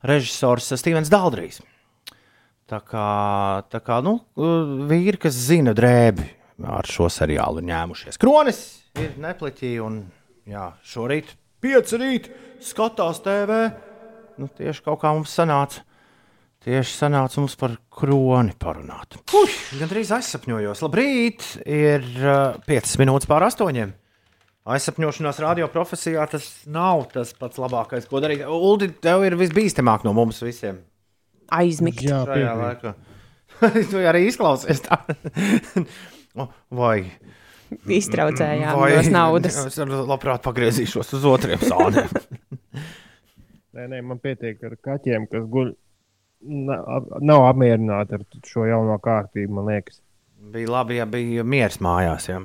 [0.05, 1.61] režisors Stevens Daldrijs.
[2.65, 3.07] Tā kā,
[3.69, 4.17] tā kā nu,
[4.89, 6.25] vīri, kas zina drēbi,
[6.65, 8.17] ar šo seriālu ņēmušies.
[8.19, 8.61] Kronis
[8.97, 9.99] ir nepliķī, un
[10.49, 11.35] jā, šorīt
[11.66, 12.30] pieci rīt
[12.63, 13.66] skatās TV.
[14.38, 15.82] Nu, tieši kaut kā mums sanāca.
[16.66, 19.20] Tieši sanāca mums par kroni parunāt.
[19.38, 20.82] Ui, Gan drīz aizsapņojos.
[20.82, 23.93] Labrīt, ir uh, 5 minūtes pār 8.
[24.66, 28.41] Aizsapņošanās radio profesijā tas nav tas pats labākais, ko darīt.
[28.49, 30.80] Uldi, tev ir visbīstamāk no mums visiem.
[31.53, 32.01] Aizmigt.
[32.01, 32.95] Jā, Šajā laikā.
[33.91, 34.97] tu arī izklausies tā.
[36.82, 36.97] Vai,
[37.99, 39.57] Iztraucējām vai nos naudas.
[39.70, 42.09] Es labprāt pagriezīšos uz otriem sāniem.
[43.76, 45.74] Nē, nē, man pietiek ar kaķiem, kas guļ.
[46.47, 46.80] na-
[47.20, 49.97] Nav apmierināti ar šo jauno kārtību, man liekas.
[50.53, 52.30] bija labi, ja bija miers mājās.
[52.30, 52.39] Ja.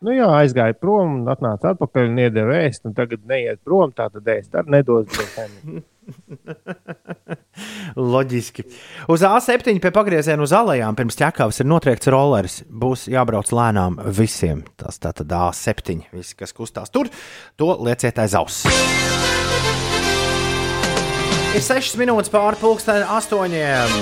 [0.00, 3.90] Nu, jā, aizgāja prom, un atnāca atpakaļ un iedeva ēst, un tagad neiet prom.
[3.90, 5.10] Tā tad ēst arī nedos.
[8.12, 8.64] Loģiski.
[9.10, 12.60] Uz A7 pie pagrieziena uz alejām pirms ķekavas ir notriekts roleris.
[12.68, 14.64] Būs jābrauc lēnām visiem.
[14.78, 16.04] Tas tā tad A7.
[16.14, 17.10] Visi, kas kustās tur,
[17.58, 18.66] to lieciet aiz auss.
[21.56, 23.94] Ir 6 minūtes pāri pusdienas astoņiem.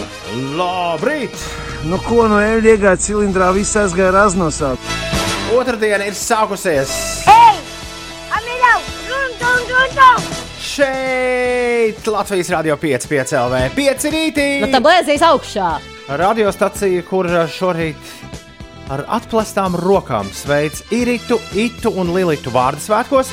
[0.59, 1.37] Labrīt!
[1.87, 4.73] Nu, ko no eļļas iegāja cilindrā, viss aizgāja raznosā.
[5.55, 6.97] Otradiena ir sākusies.
[7.31, 7.56] Ei!
[10.77, 14.45] Šeit Latvijas Rādio 5, 5 LV, 5 rītī.
[14.61, 15.69] Nu, tā blēzīs augšā.
[16.21, 18.11] Radiostacija, kur šorīt
[18.93, 23.33] ar atplestām rokām sveic Iritu, Itu un Lilitu vārdu svētkos.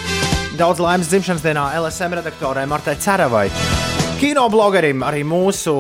[0.56, 3.50] Daudz laimes dzimšanas dienā LSM redaktorai Martai Ceravai,
[4.24, 5.76] kino blogerim, arī mūsu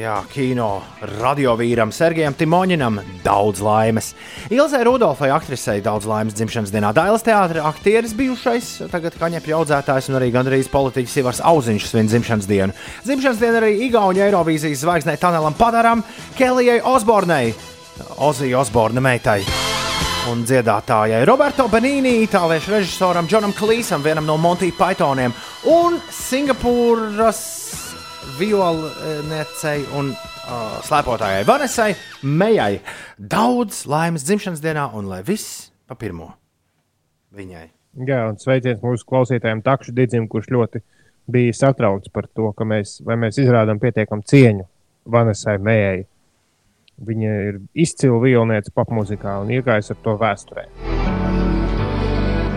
[0.00, 0.80] jā, kino
[1.20, 4.12] radiovīram Sergejam Timoņinam daudz laimes.
[4.52, 6.92] Ilzai Rudolfai, aktrisei, daudz laimes dzimšanas dienā.
[6.96, 12.48] Dailas teātris aktieris bijušais, tagad kaņepju audzētājs un arī gandrīz politiķis Ivars Auziņš svin dzimšanas
[12.50, 12.76] dienu.
[13.04, 16.04] Dzimšanas diena arī Igaunijas Eirovīzijas zvaigznei Tanelam Padaram,
[16.38, 17.52] Kelijai Osbornei,
[18.24, 19.42] Ozija Osborna meitai.
[20.30, 25.32] Un dziedātājai Roberto Benīni, itāliešu režisoram Džonam Klīsam, vienam no Monty Pythoniem,
[25.72, 27.40] un Singapūras
[28.38, 31.90] violniecei un uh, slēpotājai Vanesai
[32.22, 32.80] Mejai.
[33.18, 36.32] Daudz laimes dzimšanas dienā, un lai viss pa pirmo
[37.36, 37.66] viņai.
[38.06, 40.82] Jā, un sveiciens mūsu klausītājiem Takšu Digim, kurš ļoti
[41.30, 44.66] bija satraukts par to, ka mēs, mēs izrādām pietiekam cieņu
[45.10, 46.04] Vanesai Mējai.
[47.00, 50.66] Viņa ir izcila vilniece popmūzikā un iegājusi ar to vēsturē.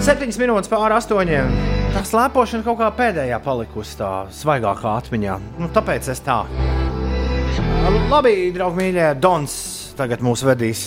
[0.03, 1.72] Septiņas minūtes pāri astoņiem.
[1.93, 5.35] Tā slēpošana kaut kā pēdējā palikusi tā svaigākā atmiņā.
[5.61, 6.39] Nu, tāpēc es tā.
[8.09, 9.53] Labi, draugi, mīļie, Dons
[9.97, 10.81] tagad mūs vedīs.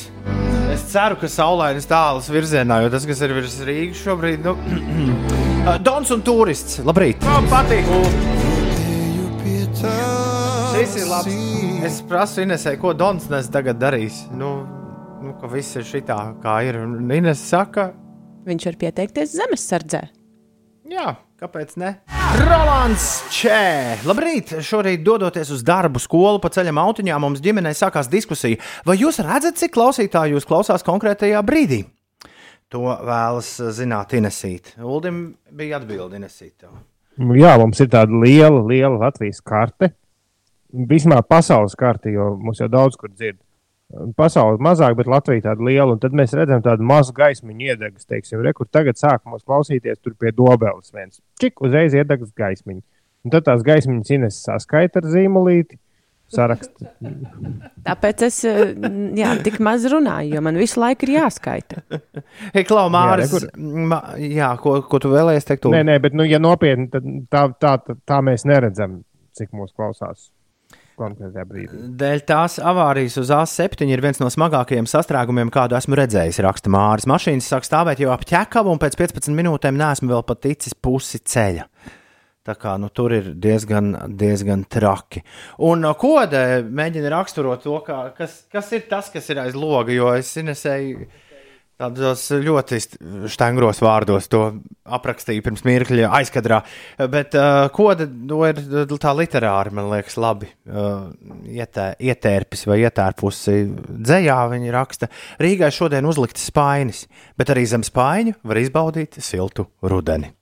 [0.75, 4.57] Es ceru, ka saulainas tālas virzienā, jo tas, kas ir virs Rīgas šobrīd, nu,
[5.87, 6.81] Dons un turists.
[6.87, 7.23] Labrīt!
[7.27, 7.87] Man patīk!
[9.77, 11.39] Šis ir labs.
[11.87, 14.25] Es prasu Inesē, ko Dons nes tagad darīs.
[14.35, 14.57] Nu,
[15.23, 16.83] nu ka viss ir šitā, kā ir.
[16.83, 17.93] Un Ines saka,
[18.47, 20.01] Viņš var pieteikties zemesardzē.
[20.87, 21.89] Jā, kāpēc ne?
[22.39, 24.05] Rolands Čē!
[24.07, 24.53] Labrīt!
[24.62, 28.61] Šorīt, dodoties uz darbu, skolu pa ceļam autiņā, mums ģimenē sākās diskusija.
[28.87, 31.80] Vai jūs redzat, cik klausītāji jūs klausās konkrētajā brīdī?
[32.70, 34.76] To vēlas zināt Inesīt.
[34.78, 36.68] Uldim bija atbildi Inesīt.
[37.18, 39.91] Nu, Jā, mums ir tāda liela, liela Latvijas karte.
[40.70, 43.41] Vismaz pasaules karte, jo mums jau daudz kur dzird.
[44.18, 45.95] Pasaule mazāk, bet Latvija tāda liela.
[45.95, 50.16] Un tad mēs redzam tādu mazu gaismiņu iedegas, teiksim, re, kur tagad sākumos klausīties tur
[50.18, 51.20] pie dobeles viens.
[51.41, 52.82] Čik uzreiz iedegas gaismiņu.
[53.26, 55.78] Un tad tās gaismiņas ines saskaita ar zīmolīti.
[56.26, 56.89] Sarakstu.
[57.87, 58.72] Tāpēc es eh,
[59.14, 61.84] jā, tik maz runāju, jo man visu laiku ir jāskaita.
[62.57, 65.68] Hei, Klau, Māris, re, ma, jā, ko, ko tu vēlējies teikt?
[65.70, 69.05] Nē, nē, bet, nu, ja nopietni, tad tā, tā, tā, tā mēs neredzam,
[69.39, 70.32] cik mūs klausās
[70.99, 71.83] konkrētajā brīdī.
[72.01, 77.09] Dēļ tās avārijas uz A7 ir viens no smagākajiem sastrēgumiem, kādu esmu redzējis, raksta Māris.
[77.11, 81.23] Mašīnas sāk stāvēt jau ap ķekavu, un pēc 15 minūtēm neesmu vēl pat ticis pusi
[81.23, 81.69] ceļa.
[82.47, 85.25] Tā kā nu, tur ir diezgan, diezgan traki.
[85.67, 89.91] Un uh, kode mēģina raksturot to, kā, kas, kas ir tas, kas ir aiz loga.
[89.91, 91.09] Jo es nesēju
[91.81, 92.79] tādos ļoti
[93.33, 94.43] stangros vārdos to
[94.97, 96.62] aprakstīju pirms mirkļa aizkadrā.
[97.12, 98.61] Bet uh, kode to ir
[99.03, 101.11] tā literāri, man liekas, labi uh,
[101.45, 103.59] ietē, ietērpis vai ietērpusi
[104.07, 104.39] dzējā.
[104.53, 105.11] Viņa raksta,
[105.43, 107.05] Rīgai šodien uzlikts spainis,
[107.39, 110.33] bet arī zem spaiņu var izbaudīt siltu rudeni.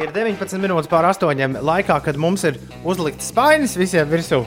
[0.00, 1.60] Ir 19 minūtes pār 8.
[1.60, 2.56] laikā, kad mums ir
[2.88, 4.42] uzlikts spainis visiem virsū.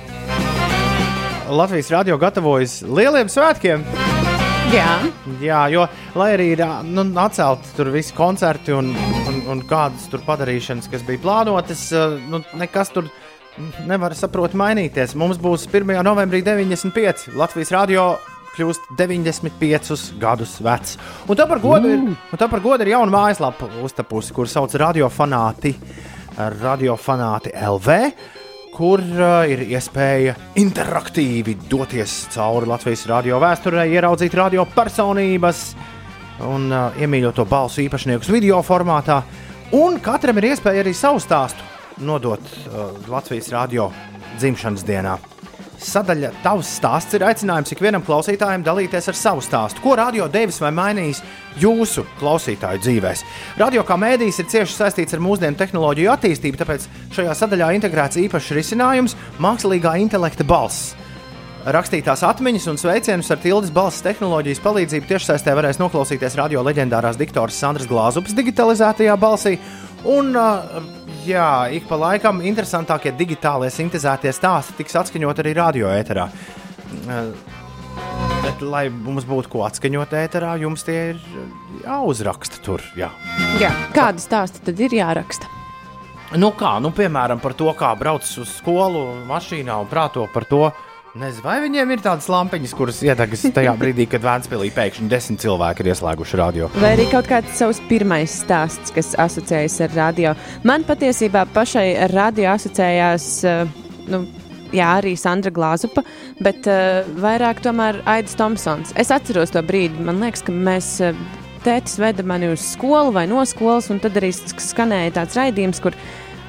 [1.54, 3.84] Latvijas radio gatavojas lieliem svētkiem.
[4.74, 4.94] Jā,
[5.44, 5.84] Jā, jo,
[6.18, 8.90] lai arī ir nu, atcelti tur visi koncerti un,
[9.30, 11.84] un, un kādas tur padarīšanas, kas bija plānotas,
[12.32, 13.08] nu, nekas tur
[13.88, 15.14] nevar saprot mainīties.
[15.20, 15.94] Mums būs 1.
[16.06, 17.30] novembrī 95.
[17.38, 18.08] Latvijas radio
[18.54, 20.98] kļūst 95 gadus vecs.
[21.30, 22.04] Un tā par godu ir,
[22.38, 25.74] tā par godu ir jauna mājaslapa uztapusi, kur sauc radiofanāti,
[26.64, 28.00] radiofanāti LV.
[28.74, 35.62] Kur uh, ir iespēja interaktīvi doties cauri Latvijas radio vēsturē, ieraudzīt radio personības,
[36.50, 39.22] un uh, iemīļoto balsu īpašniekus video formātā.
[39.78, 41.70] Un katram ir iespēja arī savu stāstu
[42.02, 43.92] nodot uh, Latvijas radio
[44.40, 45.20] dzimšanas dienā.
[45.84, 50.72] Sadaļa Tavs stāsts ir aicinājums ikvienam klausītājam dalīties ar savu stāstu, ko radio devis vai
[50.76, 51.22] mainījis
[51.60, 53.24] jūsu klausītāju dzīvēs.
[53.60, 58.54] Radio kā mēdījis ir cieši saistīts ar mūsdienu tehnoloģiju attīstību, tāpēc šajā sadaļā integrēts īpašs
[58.58, 60.96] risinājums- mākslīgā intelekta balss.
[61.64, 67.56] Rakstītās atmiņas un sveicienus ar tildes balss tehnoloģijas palīdzību tiešsaistē varēs noklausīties radio leģendārās diktoras
[67.56, 69.58] Sandras Glāzupas digitalizētajā balsī.
[70.04, 70.36] Un,
[71.28, 76.28] jā, ik pa laikam interesantākie digitālie sintēzētie stāsti tiks atskaņot arī radio ēterā.
[78.44, 81.22] Bet, lai mums būtu ko atskaņot ēterā, jums tie ir
[81.84, 82.84] jāuzraksta tur.
[83.00, 83.12] Jā.
[83.62, 83.72] Jā.
[83.96, 85.50] Kādi stāsti tad ir jāraksta?
[86.40, 90.64] Nu kā, nu, piemēram, par to, kā brauc uz skolu mašīnā un prāto par to,
[91.14, 95.84] Nezinu, vai viņiem ir tādas lampiņas, kuras iedegas tajā brīdī, kad Vēnspīlī pēkšņi desmit cilvēki
[95.84, 96.70] ir ieslēguši radio.
[96.82, 100.32] Vai arī kaut kāds savs pirmais stāsts, kas asociējas ar radio.
[100.66, 101.86] Man patiesībā pašai
[102.16, 103.28] radio asociējās.
[104.10, 104.26] Nu,
[104.74, 106.02] Jā, arī Sandra Glāzupa,
[106.42, 108.90] bet uh, vairāk tomēr Aits Thompsons.
[108.98, 111.20] Es atceros to brīdi, man liekas, ka mēs uh,
[111.62, 115.94] tētis veda mani uz skolu vai no skolas, un tad arī skanēja tāds raidījums, kur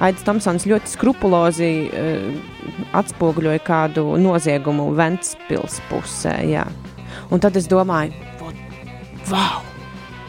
[0.03, 2.65] Aits Thompsons ļoti skrupulozi uh,
[2.99, 6.35] atspoguļoja kādu noziegumu Ventspils pusē.
[6.49, 6.65] Jā.
[7.31, 8.11] Un tad es domāju,
[9.31, 9.63] wow,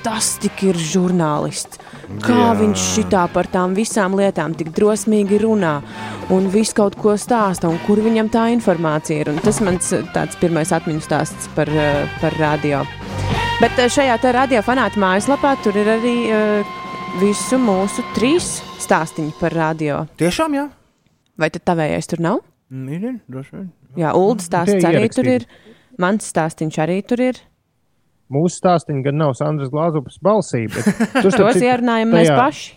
[0.06, 1.82] tas tik ir žurnālists.
[2.22, 2.50] Kā jā.
[2.60, 5.80] viņš šitā par tām visām lietām tik drosmīgi runā
[6.30, 9.32] un visu kaut ko stāsta, un kur viņam tā informācija ir.
[9.34, 11.70] Un tas mans tāds pirmais atmiņu stāsts par,
[12.22, 12.84] par radio.
[13.58, 16.74] Bet šajā te radio fanāta mājaslapā tur ir arī uh,
[17.18, 20.04] visu mūsu trīs stāstīņi par radio.
[20.20, 20.68] Tiešām, jā.
[21.36, 22.40] Vai tad tavējais tur nav?
[22.72, 23.66] Ir, ir, droši vien.
[23.96, 25.16] Jā, Ulda stāsts arī ierakstīti.
[25.16, 25.74] tur ir.
[26.02, 27.40] Mans stāstīns arī tur ir.
[28.32, 30.88] Mūsu stāstīns gan nav Sandras Glāzupas balsī, bet
[31.22, 32.72] tos ierunājam mēs paši.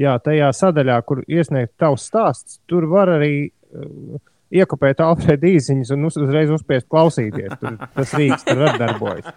[0.00, 4.16] Jā, tajā sadaļā, kur iesniegt tavs stāsts, tur var arī uh,
[4.54, 7.54] iekopēt Alfrēda īsiņas un uz, uzreiz uzspiest klausīties.
[7.60, 9.30] Tur, tas rīks tur arī darbojas.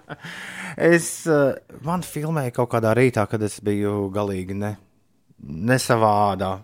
[0.78, 4.76] Es, uh, man filmēja kaut kādā rītā, kad es biju galīgi ne,
[5.44, 6.58] nesavādā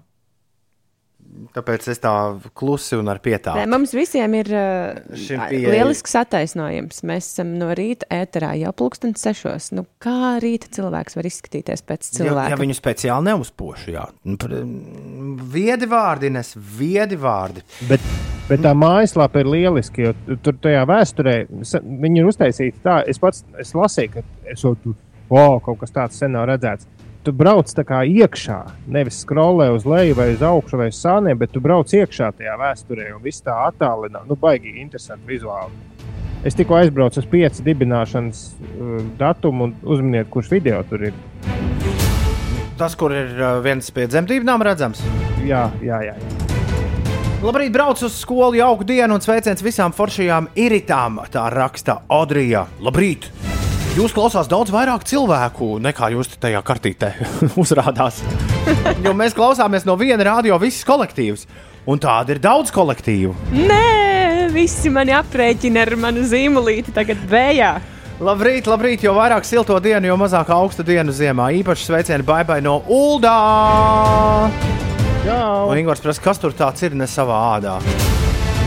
[1.54, 2.12] Tāpēc es tā
[2.58, 3.58] klusi un ar pietāvu.
[3.58, 5.00] Nē, mums visiem ir uh,
[5.50, 7.02] lielisks attaisnojums.
[7.10, 9.72] Mēs esam no rīta ēterā jau pulkstenis sešos.
[9.78, 12.52] Nu, kā rīta cilvēks var izskatīties pēc cilvēka?
[12.52, 14.06] Ja, ja viņu speciāli neuzpošu, jā.
[14.28, 14.38] Nu,
[15.54, 17.66] viedi vārdi, nes viedi vārdi.
[17.90, 18.06] Bet,
[18.50, 23.02] bet tā mājaslapa ir lieliski, jo tur tajā vēsturē viņi ir uztaisīti tā.
[23.10, 24.98] Es pats es lasīju, ka es tur,
[25.34, 26.90] wow, kaut kas tāds sen nav redzēts
[27.24, 28.60] tu brauc iekšā,
[28.92, 32.58] nevis skrolē uz leju, vai uz augšu, vai uz sāniem, bet tu brauc iekšā tajā
[32.60, 34.26] vēsturē un viss tā attālinā.
[34.28, 35.72] Nu, baigi interesanti vizuāli.
[36.44, 41.20] Es tikko aizbraucu uz pieci dibināšanas uh, datumu un uzminiet, kurš video tur ir.
[42.78, 45.04] Tas, kur ir uh, viens pie dzemdībām redzams?
[45.48, 46.18] Jā, jā, jā.
[46.20, 46.44] jā.
[47.44, 51.24] Labrīt, brauc uz skolu, jauku dienu un sveiciens visām foršajām iritām.
[51.32, 52.68] Tā raksta Audrija.
[52.80, 53.28] Labrīt!
[53.94, 57.12] Jūs klausās daudz vairāk cilvēku nekā jūs tajā kartītē
[57.62, 58.24] uzrādās.
[59.06, 61.46] jo mēs klausāmies no viena radio, visas kolektīvas.
[61.86, 63.36] Un tāda ir daudz kolektīvu.
[63.54, 67.74] Nē, visi mani aprēķina ar manu zīmolīti tagad vējā.
[68.24, 71.52] Labrīt, labrīt, jo vairāk silto dienu, jo mazāk augstu dienu ziemā.
[71.60, 73.38] Īpaši sveicieni baibai no Uldā!
[75.28, 77.78] Jā, un Ingūns prasa, kas tur tāds ir ne savā ādā.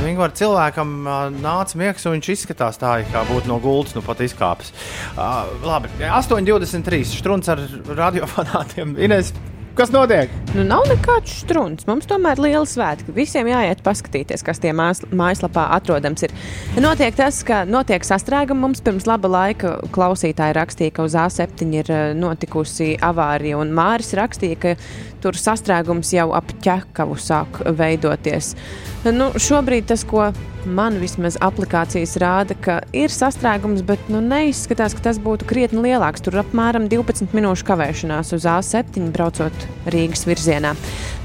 [0.06, 0.94] Ingūna cilvēkam
[1.40, 4.72] nāca miegs, un viņš izskatās tā, kā būtu no gultas, nu pat izkāpis.
[5.16, 7.62] Uh, labi, 8,23 strūns ar
[7.96, 8.96] radiofanātiem.
[9.06, 9.32] Ines,
[9.76, 10.30] Kas notiek?
[10.54, 11.84] Nu, nav nekāds strūns.
[11.84, 13.12] Mums tomēr ir liela svētki.
[13.12, 16.24] Visiem jāiet paskatīties, kas tie mās, mājaslapā atrodams.
[16.24, 16.32] Ir.
[16.80, 18.62] Notiek tas, ka notiek sastrēgumi.
[18.62, 24.62] Mums pirms laba laika klausītāji rakstīja, ka uz A7 ir notikusi avārija, un Māris rakstīja,
[24.62, 24.74] ka
[25.20, 28.54] tur sastrēgums jau ap ķekavu sāk veidoties.
[29.06, 30.32] Nu, šobrīd tas, ko
[30.66, 36.24] man vismaz aplikācijas rāda, ka ir sastrēgums, bet nu, neizskatās, ka tas būtu krietni lielāks.
[36.24, 40.74] Tur apmēram 12 minūšu kavēšanās uz A7 braucot Rīgas virzienā.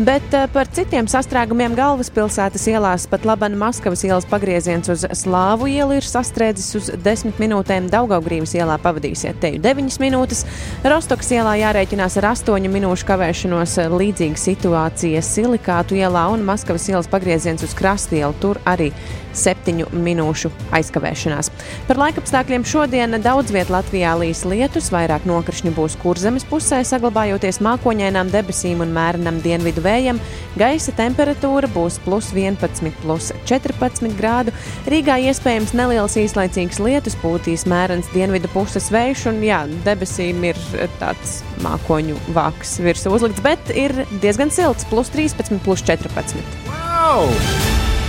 [0.02, 5.98] Bet uh, par citiem sastrēgumiem galvaspilsētas ielās pat Labana Maskavas ielas pagrieziens uz Slāvu ielu
[6.00, 7.90] ir sastrēdzis uz 10 minūtēm.
[7.92, 10.46] Daugaugrības ielā pavadīsiet teju 9 minūtes.
[10.86, 13.78] Rostokas ielā jārēķinās ar 8 minūšu kavēšanos.
[13.94, 18.34] Līdzīga situācija Silikātu ielā un Maskavas ielas pagrieziens uz Krastielu.
[18.42, 18.92] Tur arī
[19.38, 21.50] septiņu minūšu aizkavēšanās.
[21.88, 28.32] Par laikapstākļiem šodien daudz vietā Latvijā līs lietus, vairāk nokrišņu būs kurzemes pusē, saglabājoties mākoņainām
[28.34, 30.20] debesīm un mērenam dienvidu vējam.
[30.60, 34.56] Gaisa temperatūra būs plus 11, plus 14 grādu.
[34.92, 40.60] Rīgā iespējams neliels īslaicīgs lietus, pūtīs mērens dienvidu puses vējš, un jā, debesīm ir
[41.00, 46.91] tāds mākoņu vāks virsū uzlikts, bet ir diezgan silts, plus 13, plus 14.
[47.02, 47.30] Wow!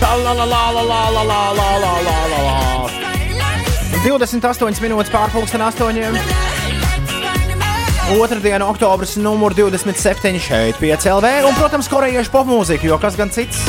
[0.01, 2.57] La, la, la, la, la, la, la, la, la, la, la, la.
[4.05, 6.19] 28 minūtes pārpusdienas astoņiem.
[8.21, 11.31] Otradiena, oktobris, numur 27 šeit, 5 LV.
[11.49, 13.63] Un, protams, korejiešu popmūzika, jo kas gan cits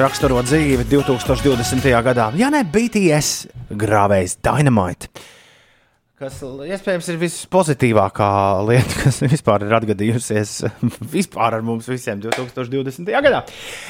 [0.00, 1.90] raksturo dzīvi 2020.
[2.08, 2.30] gadā.
[2.40, 5.12] Ja ne BTS grāvējs Dynamite
[6.20, 8.26] kas iespējams ir vispozitīvākā
[8.68, 10.50] lieta, kas vispār ir atgadījusies
[11.14, 13.06] vispār ar mums visiem 2020.
[13.24, 13.38] gadā.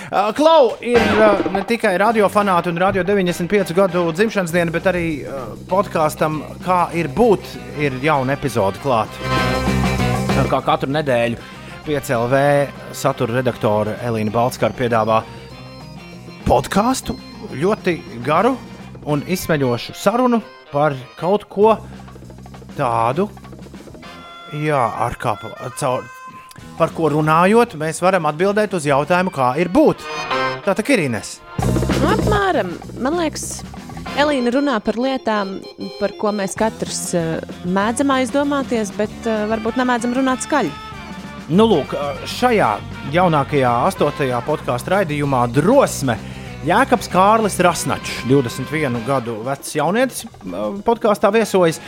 [0.07, 5.03] Uh, Klau ir uh, ne tikai radiofanāti un radio 95 gadu dzimšanas diena, bet arī
[5.25, 7.49] uh, podkāstam, kā ir būt,
[7.83, 9.11] ir jauna epizode klāt.
[10.53, 11.41] Kā katru nedēļu
[11.89, 12.45] PCLV
[12.95, 15.19] satura redaktore Elīna Balskara piedāvā
[16.47, 17.19] podkāstu,
[17.59, 18.55] ļoti garu
[19.11, 20.39] un izsmeļošu sarunu
[20.71, 21.75] par kaut ko,
[22.81, 23.29] tādu,
[24.57, 25.37] jā, ar kā
[25.81, 26.07] caur,
[26.79, 30.05] par ko runājot, mēs varam atbildēt uz jautājumu, kā ir būt.
[30.65, 31.39] Tā tā ir Ines.
[32.01, 33.63] Nu, apmēram, man liekas,
[34.21, 35.59] Elīna runā par lietām,
[36.01, 40.73] par ko mēs katrs uh, mēdzam aizdomāties, bet uh, varbūt nemēdzam runāt skaļi.
[41.51, 41.95] Nu, lūk,
[42.31, 42.71] šajā
[43.15, 46.15] jaunākajā, astotajā podkāstu raidījumā drosme
[46.61, 50.27] Jēkabs Kārlis Rasnačs, 21 gadu vecs jaunietis,
[50.85, 51.79] podkāstā viesojas.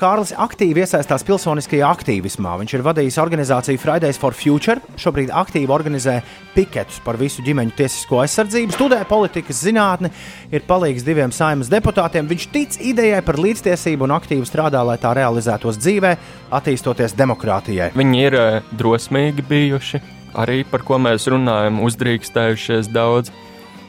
[0.00, 2.56] Kārlis aktīvi iesaistās pilsoniskajā aktīvismā.
[2.64, 4.82] Viņš ir vadījis organizāciju Fridays for Future.
[4.98, 6.16] Šobrīd aktīvi organizē
[6.56, 10.10] piketus par visu ģimeņu tiesisko aizsardzību, studē politikas zinātni,
[10.50, 12.26] ir palīgs diviem saimnes deputātiem.
[12.26, 16.16] Viņš tic idejai par līdztiesību un aktīvi strādā, lai tā realizētos dzīvē,
[16.58, 17.92] attīstoties demokrātijai.
[17.94, 18.42] Viņi ir
[18.74, 20.06] drosmīgi bijuši,
[20.42, 23.30] arī par ko mēs runājam, uzdrīkstējušies daudz.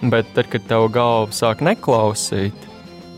[0.02, 2.68] Bet tad, kad tev galva sāk neklausīt,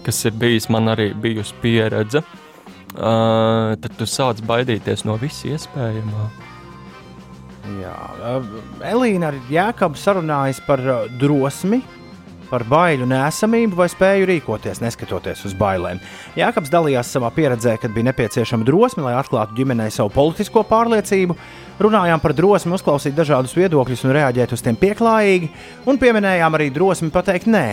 [0.06, 6.30] kas ir bijis man arī bijusi pieredze, uh, tad tu sāc baidīties no visa iespējamā.
[7.80, 7.96] Jā,
[8.90, 10.82] Elīna ar Jēkabu sarunājas par
[11.20, 11.84] drosmi,
[12.50, 16.00] par baiļu nesamību vai spēju rīkoties, neskatoties uz bailēm.
[16.40, 21.38] Jākabs dalījās savā pieredzē, kad bija nepieciešama drosme, lai atklātu ģimenei savu politisko pārliecību.
[21.80, 25.48] Runājām par drosmi uzklausīt dažādus viedokļus un reaģēt uz tiem pieklājīgi,
[25.88, 27.66] un pieminējām arī drosmi pateikt nē,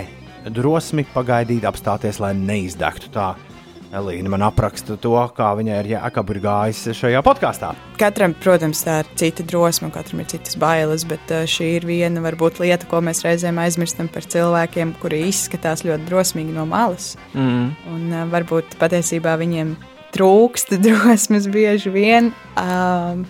[0.55, 3.33] drosmi pagaidīt, apstāties, lai neizdegtu tā.
[3.97, 7.73] Elīna man apraksta to, kā viņai ir jākabur gājis šajā podkāstā.
[7.99, 12.61] Katram, protams, tā ir cita drosme, katram ir citas bailes, bet šī ir viena varbūt
[12.63, 17.15] lieta, ko mēs reizēm aizmirstam par cilvēkiem, kuri izskatās ļoti drosmīgi no malas.
[17.35, 17.73] Mm.
[17.95, 19.75] Un varbūt patiesībā viņiem
[20.15, 22.31] trūkst drosmes bieži vien.
[22.55, 23.27] Um,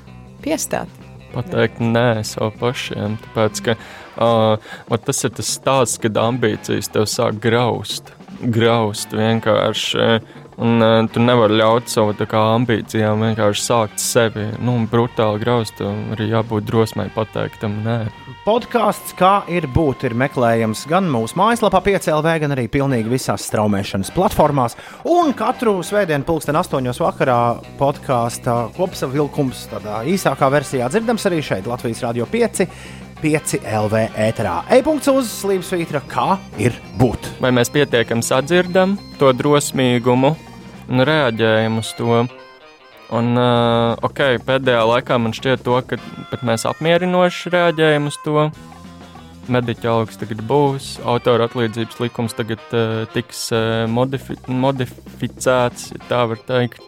[0.47, 1.05] piestāt.
[1.35, 3.19] Pateikt, nē, sev pašiem.
[3.27, 3.77] Tāpēc, ka,
[4.23, 8.15] uh, tas ir tas stāsts, kad ambīcijas tev sāk graust.
[8.41, 10.21] Graust vienkārši.
[10.57, 15.83] Un uh, tu nevari ļaut savu kā, ambīcijām vienkārši sākt sevi nu, brutāli graust.
[15.85, 17.99] Arī jābūt drosmai pateikt, tam nē.
[18.47, 24.15] Podkāsts, kā ir būt, ir meklējams gan mūsu mājaslapā, PCLV, gan arī pilnīgi visās straumēšanas
[24.17, 24.79] platformās.
[25.13, 26.89] Un katru svētdienu, pulksten 8.
[27.05, 27.41] vakarā,
[27.77, 32.65] podkāstā kopsavilkums, tādā īsākā versijā dzirdams arī šeit, Latvijas Rādio 5.
[33.21, 34.57] 5 LV ēterā.
[34.77, 37.33] E-punkts uz slīpsvītra, kā ir būt.
[37.41, 40.35] Vai mēs pietiekami sadzirdam to drosmīgumu
[40.89, 42.25] un reaģējam uz to?
[43.15, 48.49] Un, uh, ok, pēdējā laikā man šķiet, to, ka mēs apmierinoši reaģējam uz to.
[49.53, 56.25] Mediķa algas tagad būs, autora atlīdzības likums tagad uh, tiks uh, modifi modificēts, ja tā
[56.33, 56.83] var teikt.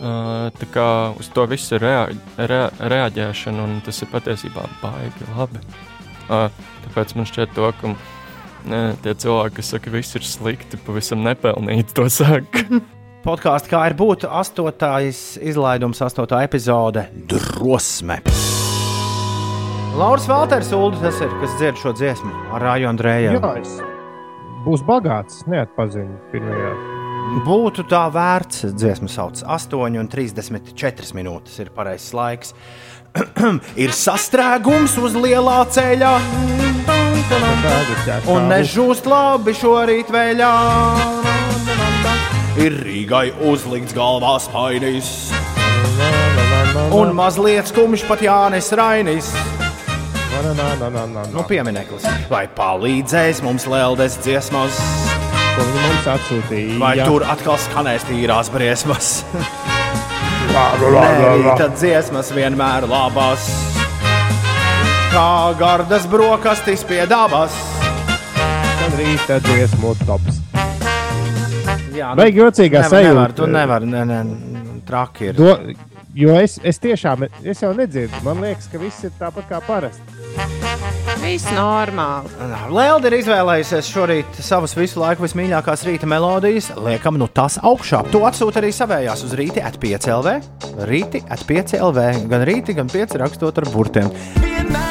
[0.00, 0.86] Uh, tā kā
[1.20, 2.04] uz to visu ir rea
[2.38, 5.60] rea reaģēšana, un tas ir patiesībā baigi labi.
[6.30, 6.46] Uh,
[6.86, 7.96] tāpēc man šķiet, to, ka
[8.66, 12.80] uh, tie cilvēki, kas saka, ka viss ir slikti, pavisam nepelnīti to saka.
[13.26, 18.20] Podkāsts, kā ir būt astotais izlaidums, astotā epizode- drosme.
[20.00, 23.34] Lauris Valters, Ulu, tas ir, kas dzied šo dziesmu ar Rāju Andrēju.
[23.36, 23.76] Jā, es
[24.64, 26.72] būs bagāts, neatpazīstams pirmajā
[27.46, 28.64] būtu tā vērts.
[28.74, 31.60] Dziesma sauc 8,34 minūtes.
[31.62, 32.54] Ir pareizs laiks.
[33.84, 36.14] ir sastrēgums uz lielā ceļa.
[38.30, 40.52] Un nežūst labi šorīt vēļā.
[42.60, 45.30] Ir Rīgai uzlikts galvā spainis.
[46.94, 49.30] Un mazliet skumjš pat Jānis Rainis.
[51.30, 52.06] Nu, piemineklis.
[52.32, 54.78] Vai palīdzēs mums Leldes dziesmas?
[55.60, 56.78] ko viņi mums atsūtīja.
[56.80, 59.10] Vai tur atkal skanēs tīrās briesmas?
[60.54, 63.69] Nē, tad dziesmas vienmēr labas.
[65.10, 67.54] Kā gardas brokastis pie dabas.
[68.36, 70.38] Tad rīta dziesmu tops.
[71.90, 73.10] Jā, Vajag jocīgā nevar, sajūta.
[73.10, 74.20] Nevar, tu nevari, ne, ne,
[74.86, 75.34] traki ir.
[75.36, 75.56] Do,
[76.14, 78.22] jo es, es tiešām es jau nedzirdu.
[78.24, 80.20] Man liekas, ka viss ir tāpat kā parasti.
[81.20, 82.30] Viss normāli.
[82.72, 86.70] Lēlde ir izvēlējusies šorīt savas visu laiku vismīļākās rīta melodijas.
[86.80, 88.04] Liekam, nu tās augšā.
[88.14, 90.38] To atsūta arī savējās uz rīti at 5 LV.
[90.88, 92.08] Rīti at 5 LV.
[92.30, 94.08] Gan rīti, gan 5 rakstot ar burtiem.
[94.40, 94.89] Vienmēr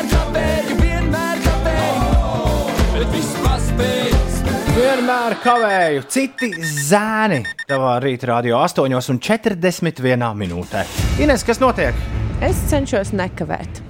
[5.30, 7.44] Vienmēr kavēju, citi zēni.
[7.70, 10.82] Tavā rīta radio 8,41 minūtē.
[11.22, 11.94] Ines, kas notiek?
[12.42, 13.84] Es cenšos nekavēt.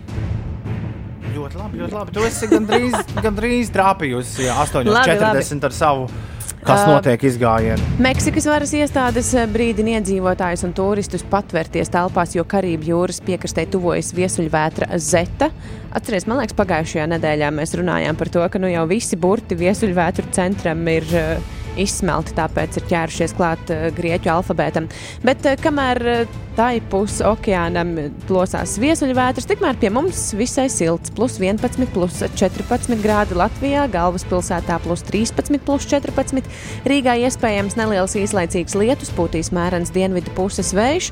[1.32, 2.16] Ļoti labi, ļoti labi.
[2.18, 6.10] Tu esi gandrīz, gandrīz trāpījusi jā, Labi, 8,40 ar savu.
[6.66, 7.98] Kas notiek izgājienā?
[8.04, 14.92] Meksikas varas iestādes brīdina iedzīvotājus un turistus patvērties telpās, jo Karību jūras piekrastē tuvojas viesuļvētra
[15.00, 15.50] Zeta.
[15.96, 20.30] Atcerieties, man liekas, pagājušajā nedēļā mēs runājām par to, ka nu jau visi burti viesuļvētru
[20.36, 24.90] centram ir uh, izsmelti, tāpēc ir ķērušies klāt uh, grieķu alfabētam.
[25.26, 27.94] Bet uh, kamēr uh, tai pusi okeānam
[28.28, 35.06] plosās viesuļvētras, tikmēr pie mums visai silts- plus 11, plus 14 grādi Latvijā, galvaspilsētā plus
[35.08, 36.44] 13, plus 14.
[36.84, 41.12] Rīgā iespējams neliels īslaicīgs lietus, pūtīs mērens dienvidu puses vējš,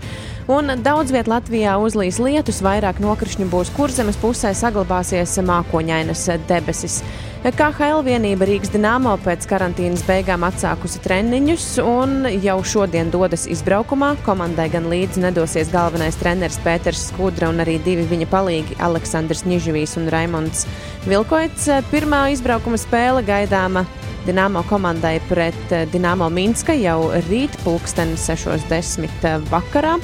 [0.49, 7.03] un daudz viet Latvijā uzlīs lietus, vairāk nokrišņu būs kurzemes pusē, saglabāsies mākoņainas debesis.
[7.47, 14.09] KHL vienība Rīgas Dienāmo pēc karantīnas beigām atsākusi treniņus un jau šodien dodas izbraukumā.
[14.25, 19.95] Komandai gan līdzi nedosies galvenais treneris Pēters Skudra un arī divi viņa palīgi- Aleksandrs Nižavīs
[19.95, 20.65] un Raimonds
[21.07, 21.69] Vilkoits.
[21.87, 23.85] Pirmā izbraukuma spēle gaidāma
[24.27, 29.47] Dienāmo komandai pret eh, Dienāmo Minska jau rīt, pulksten 6.10.
[29.47, 29.95] vakarā.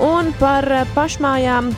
[0.00, 1.68] Un par eh, pašmājām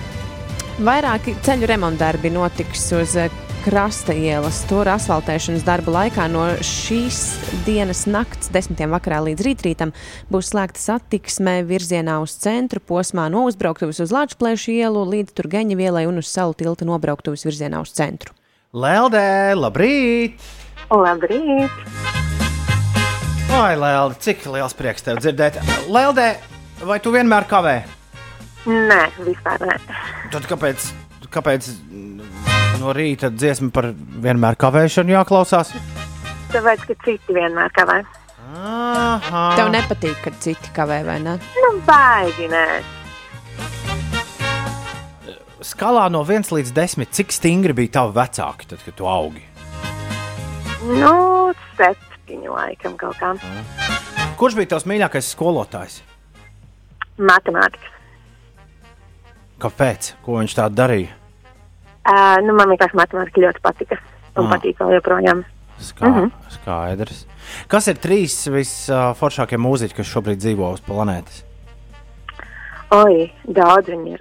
[0.87, 4.59] vairāki ceļu remontdarbi notiks uz eh, krasta ielas.
[4.69, 7.21] Tur asfaltēšanas darba laikā no šīs
[7.65, 8.77] dienas nakts, 10.
[8.93, 9.95] vakarā līdz rītrītam,
[10.29, 16.05] būs slēgta satiksme virzienā uz centru posmā no uzbrauktuves uz Latvijas ielu līdz Turgeņa vielai
[16.11, 18.37] un uz salu tilta nobrauktuves virzienā uz centru.
[18.77, 20.45] Lēldē, labrīt!
[20.93, 21.81] Labrīt!
[23.55, 25.63] Ai, Lēlde, cik liels prieks tev dzirdēt.
[25.89, 26.35] Lēldē,
[26.85, 27.79] vai tu vienmēr kavē?
[28.69, 29.81] Nē, vispār nē.
[30.35, 30.91] Tad kāpēc,
[31.33, 31.73] kāpēc
[32.81, 35.73] no rīta dziesma par vienmēr kavēšanu jāklausās?
[36.55, 38.03] Tāpēc, ka citi vienmēr kavē.
[38.55, 39.45] Aha.
[39.59, 41.39] Tev nepatīk, kad citi kavē vai ne?
[41.59, 42.67] Nu, baigi nē.
[45.65, 49.43] Skalā no 1 līdz 10, cik stingri bija tavi vecāki, tad, kad tu augi?
[50.85, 53.33] Nu, septiņu laikam kaut kā.
[54.37, 56.03] Kurš bija tavs mīļākais skolotājs?
[57.17, 57.93] Matemātikas.
[59.63, 60.15] Kāpēc?
[60.25, 61.24] Ko viņš tā darīja?
[62.05, 63.99] Uh, nu, man vienkārši matemātika ļoti patika.
[64.37, 64.51] Un Ah.
[64.57, 65.45] patīk vēl joprojām.
[65.81, 66.31] Skā, mm -hmm.
[66.51, 67.27] Skaidrs.
[67.69, 71.45] Kas ir trīs visforšākie mūziķi, kas šobrīd dzīvo uz planētas?
[72.91, 74.21] Oi, daudz viņi ir.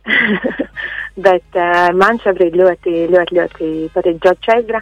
[1.26, 4.82] Bet uh, man šobrīd ļoti, ļoti, ļoti patīk Džordžs Čegra,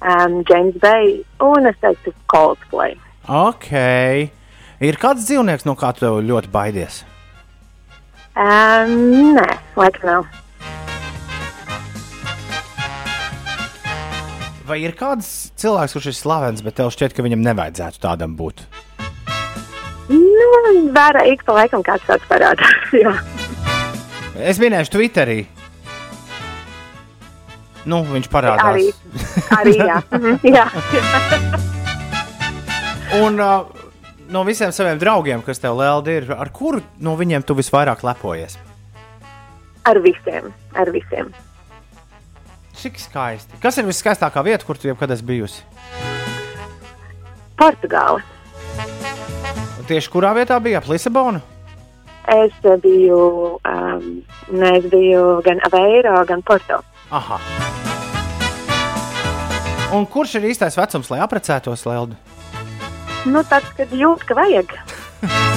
[0.00, 2.96] um, James Bay un es teiktu Coldplay.
[3.28, 3.72] Ok.
[4.80, 7.04] Ir kāds dzīvnieks, no kā tu ļoti baidies?
[8.36, 10.26] Um, nē, laikam nav.
[14.66, 18.64] Vai ir kāds cilvēks, kurš ir slavens, bet tev šķiet, ka viņam nevajadzētu tādam būt?
[20.10, 20.46] Nu,
[20.94, 22.90] vērā ik pa laikam kāds tāds parādās.
[24.36, 25.46] Es minēšu Twitterī.
[27.88, 28.66] Nu, viņš parādās.
[28.68, 28.90] Arī,
[29.56, 29.96] arī jā.
[30.18, 30.66] Mhm, jā.
[33.22, 33.64] Un uh,
[34.28, 38.58] no visiem saviem draugiem, kas tev lēldi ir, ar kuru no viņiem tu visvairāk lepojies?
[39.88, 41.32] Ar visiem, ar visiem.
[42.76, 43.58] Cik skaisti.
[43.62, 45.62] Kas ir viskaistākā vieta, kur tu jebkad esi bijusi?
[47.56, 48.20] Portugāla.
[49.86, 51.40] Tieši kurā vietā bija ap Lisabonu?
[52.26, 53.18] Es biju,
[53.62, 54.06] um,
[54.50, 56.80] ne, es biju gan Aveiro, gan Porto.
[57.14, 57.38] Aha.
[59.94, 62.18] Un kurš ir īstais vecums, lai apprecētos Leldu?
[63.30, 64.74] Nu, tāds, kad jūt, ka vajag.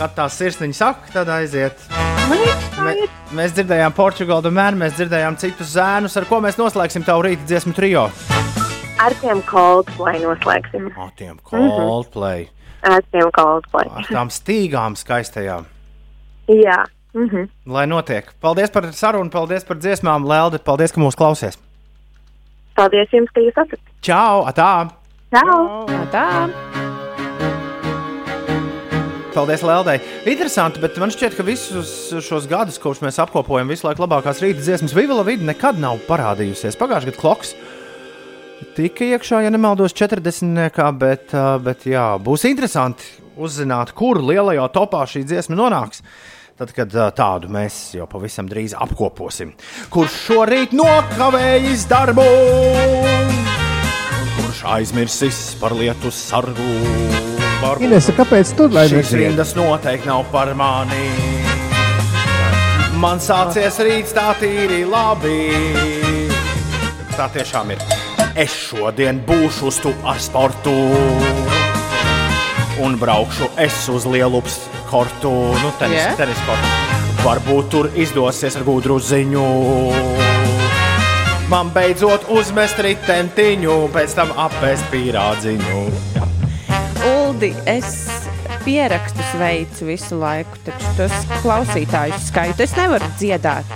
[0.00, 1.82] Kad tā sirsniņa saka, tad aiziet.
[2.30, 2.38] Nu,
[2.80, 2.94] Mē,
[3.36, 7.74] mēs dzirdējām Portugālu domēnu, mēs dzirdējām citus zēnus, ar ko mēs noslēgsim tavu rīta dziesmu
[7.76, 8.06] trio.
[9.00, 10.90] Ar tiem Coldplay noslēgsim.
[11.00, 12.48] Ar tiem Coldplay.
[12.88, 13.88] Ar tiem Coldplay.
[13.88, 15.68] Ar tām stīgām skaistajām.
[16.50, 16.82] Jā.
[17.14, 17.48] Mhm.
[17.66, 18.28] Lai notiek.
[18.40, 20.58] Paldies par sarunu, paldies par dziesmām, Lelde.
[20.62, 21.58] Paldies, ka mūs klausies.
[22.78, 23.80] Paldies jums, ka jūs esat.
[24.00, 24.46] Čau!
[24.48, 24.70] Atā!
[25.34, 25.86] Čau!
[26.14, 26.89] Tā!
[29.34, 29.98] Paldies Lēldei.
[30.30, 31.92] Interesanti, bet man šķiet, ka visus
[32.26, 36.78] šos gadus, kopš mēs apkopojam visu laiku labākās rīta dziesmas, Vivila vidi nekad nav parādījusies.
[36.80, 37.54] Pagājušajā gadā kloks
[38.76, 40.82] tika iekšā, ja nemaldos, 40.
[41.00, 41.32] bet,
[41.64, 43.06] bet jā, būs interesanti
[43.40, 46.04] uzzināt, kur lielajā topā šī dziesma nonāks.
[46.60, 49.54] Tad, kad tādu mēs jau pavisam drīz apkoposim.
[49.92, 52.26] Kurš šorīt nokavējis darbu?
[54.36, 57.29] Kurš aizmirsis par lietu sargu?
[57.60, 59.24] Varbūt Inese, kāpēc tu lai Šīs nedziedi?
[59.26, 61.08] rindas noteikti nav par mani.
[63.00, 65.36] Man sācies rīts tā tīri labi.
[67.16, 67.82] Tā tiešām ir.
[68.38, 70.72] Es šodien būšu uz tu ar sportu.
[72.80, 74.40] Un braukšu es uz lielu
[74.90, 75.30] kortu,
[75.60, 76.06] nu, tenis, Yeah.
[76.06, 76.16] yeah.
[76.16, 76.68] tenis kortu.
[77.20, 79.44] Varbūt tur izdosies ar gudru ziņu.
[81.50, 85.80] Man beidzot uzmest ritentiņu, pēc tam apēst pīrādziņu.
[86.16, 86.24] Jā.
[87.40, 87.94] Uldi, es
[88.66, 93.70] pierakstus veicu visu laiku, taču tos klausītājus skaitu es nevaru dziedāt.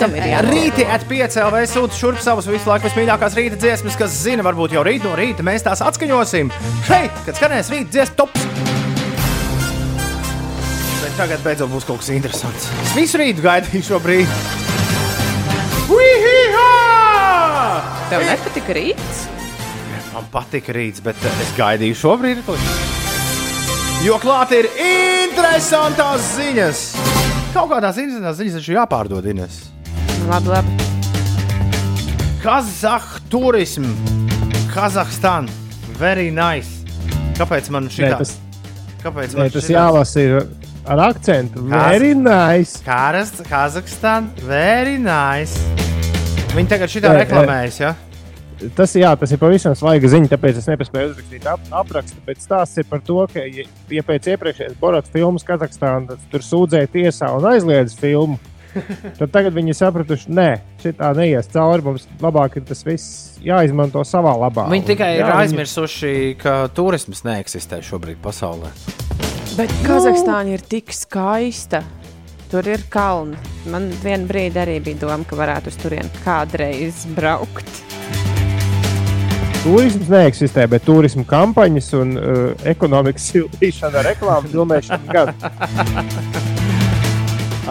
[0.00, 0.48] Tam ir jābūt.
[0.48, 4.72] Rīti at 5 LV sūta šurp savus visu laiku vismīļākās rīta dziesmas, kas zina, varbūt
[4.72, 6.48] jau rīt no rīta mēs tās atskaņosim.
[6.88, 8.48] Šeit, kad skanēs rīta dziesmas tops.
[11.02, 12.70] Bet tagad beidzot būs kaut kas interesants.
[12.86, 14.40] Es visu rītu gaidīju šo brīdi.
[18.08, 19.26] Tev nepatika rīts?
[20.12, 22.42] Man patika rīts, bet eh, es gaidīju šo brīdi.
[24.04, 26.82] Jo klāt ir interesantas ziņas.
[27.54, 29.60] Kaut kādās interesantās ziņas taču jāpārdod, Ines.
[30.28, 30.90] Labi, labi.
[32.42, 33.92] Kazahstāna turismu,
[34.74, 35.48] Kazahstāna.
[36.00, 36.80] Very nice.
[37.38, 38.18] Kāpēc man šī Nē, tā?
[38.24, 38.32] tas,
[39.04, 40.34] Kāpēc nē, man tas šitā- jālasa ir
[40.92, 41.62] ar akcentu.
[41.70, 42.82] Kaz- Very nice.
[42.84, 44.28] Kāras, Kazahstāna.
[44.48, 45.54] Very nice.
[46.56, 47.94] Viņi tagad šitā Nē, reklamējas, ja?
[48.76, 52.20] Tas, jā, tas ir pavisam svaiga ziņa, tāpēc es nepaspēju uzrakstīt ap, aprakstu.
[52.26, 56.90] Bet stāsts ir par to, ka, ja, ja pēc iepriekšējās Borat filmas Kazahstānā tur sūdzēja
[56.92, 58.38] tiesā un aizliedz filmu,
[59.18, 60.48] tad tagad viņi sapratuši, nē,
[60.82, 61.84] šī tā neies cauri.
[61.86, 64.68] Mums labāk ir tas viss jāizmanto savā labā.
[64.72, 68.72] Viņi tikai Un, ir jā, aizmirsuši, ka turisms neeksistē šobrīd pasaulē.
[69.58, 71.82] Bet Kazahstāna ir tik skaista.
[72.52, 73.38] Tur ir kalni.
[73.72, 78.31] Man vienā brīdī arī bija doma, ka varētu uz turieni kādreiz braukt.
[79.62, 85.30] Turisms neeksistē, bet turisma kampaņas un uh, ekonomikas sildīšana, reklāmas filmēšana gan.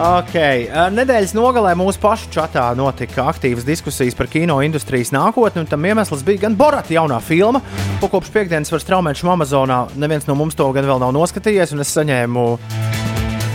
[0.02, 5.68] Ok, eh, nedēļas nogalē mūsu pašu čatā notika aktīvas diskusijas par kino industrijas nākotni, un
[5.68, 7.60] tam iemesls bija gan Borata jaunā filma,
[8.00, 9.84] ko kopš piekdienas var straumēt šim Amazonā.
[10.00, 13.01] Neviens no mums to gan vēl nav noskatījies, un es saņēmu.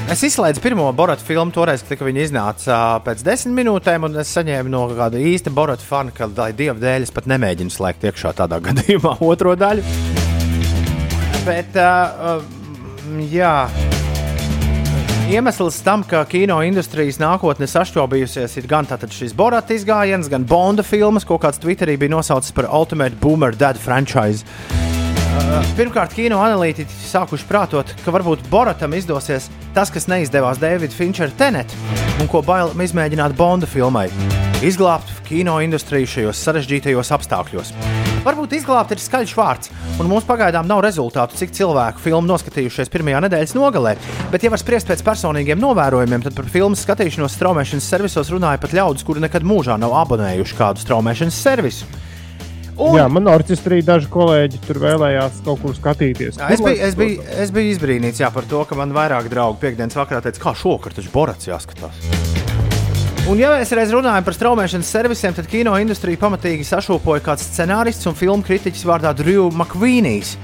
[0.08, 4.72] Es izslēdzu pirmo Borata filmu toreiz, kad viņa iznāca pēc desmit minūtēm, un es saņēmu
[4.72, 8.62] no kāda īsta Borata fana, ka, lai dieva dēļ, es pat nemēģinu slēgt iekšā tādā
[8.70, 9.84] gadījumā otro daļu.
[11.44, 12.40] Bet, uh,
[13.34, 13.54] jā.
[15.28, 21.28] Iemesls tam, ka kino industrijas nākotne sašķobījusies, ir gan šis Borata izgājiens, gan Bonda filmas,
[21.28, 24.48] ko kāds Twitterī bija nosaucis par Ultimate Boomer Dead franchise.
[25.78, 31.74] Pirmkārt, kino analītiķi sākuši prātot, ka varbūt Boratam izdosies tas, kas neizdevās Davida Finčera Tenet,
[32.22, 34.08] un ko bailam izmēģināt Bonda filmai-
[34.70, 37.74] izglābt kino industriju šajos sarežģītajos apstākļos.
[38.26, 39.70] Varbūt izglābt ir skaļš vārds,
[40.02, 43.96] un mums pagaidām nav rezultātu, cik cilvēku filmu noskatījušies pirmajā nedēļas nogalē.
[44.32, 48.74] Bet, ja var spriest pēc personīgiem novērojumiem, tad par filmu skatīšanos straumēšanas servisos runāja pat
[48.74, 51.86] ļaudis, kuri nekad mūžā nav abonējuši kādu straumēšanas servisu.
[52.78, 52.94] Un...
[52.94, 56.38] Jā, man orķestrī daži kolēģi tur vēlējās kaut kur skatīties.
[56.38, 59.58] Jā, es, biju, es, biju, es biju izbrīnīts jā, par to, ka man vairāk draugu
[59.64, 61.98] piekdienas vakarā teica, kā šovakar taču Borats jāskatās.
[63.28, 68.08] Un, ja mēs reiz runājam par straumēšanas servisiem, tad kino industrija pamatīgi sašūpoja kāds scenārists
[68.08, 70.38] un filmu kritiķis vārdā Drew McVīnijs.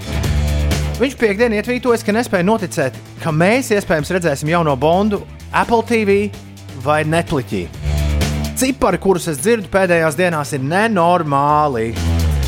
[0.99, 5.21] Viņš piekdienā ietvītojas, ka nespēja noticēt, ka mēs iespējams redzēsim jauno Bondu
[5.53, 6.17] Apple TV
[6.83, 7.67] vai Netflixī.
[8.59, 11.93] Cipari, kurus es dzirdu pēdējās dienās, ir nenormāli.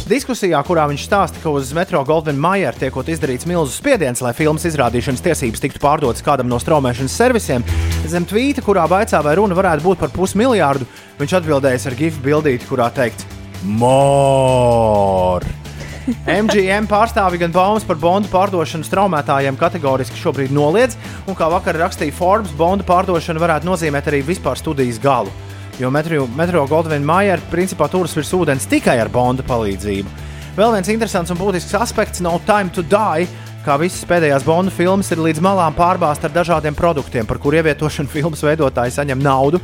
[0.06, 4.68] Diskusijā, kurā viņš stāsta, ka uz metro Goldvina Maija tiekot izdarīts milzu spiediens, lai filmas
[4.69, 7.65] izrādīšanas tiesības tiktu pārdotas kādam no straumēšanas servisiem,
[8.06, 10.86] zem tvīta, kurā vaicā, vai runa varētu būt par pusmiljārdu,
[11.18, 13.26] viņš atbildējis ar gifu bildīti, kurā teikts:
[13.65, 15.49] More!
[16.45, 22.14] MGM pārstāvi gan baumas par bondu pārdošanu straumētājiem kategoriski šobrīd noliedz, un kā vakar rakstīja
[22.14, 25.34] Forbes, bondu pārdošana varētu nozīmēt arī vispār studijas galu.
[25.76, 30.22] Jo metro, Goldvina Maija principā turas virs ūdens tikai ar bondu palīdzību.
[30.56, 33.27] Vēl viens interesants un būtisks aspekts- No Time to Die,
[33.65, 38.07] kā visas pēdējās Bonda filmas, ir līdz malām pārbāzta ar dažādiem produktiem, par kuriem ievietošanu
[38.15, 39.60] filmas veidotāji saņem naudu,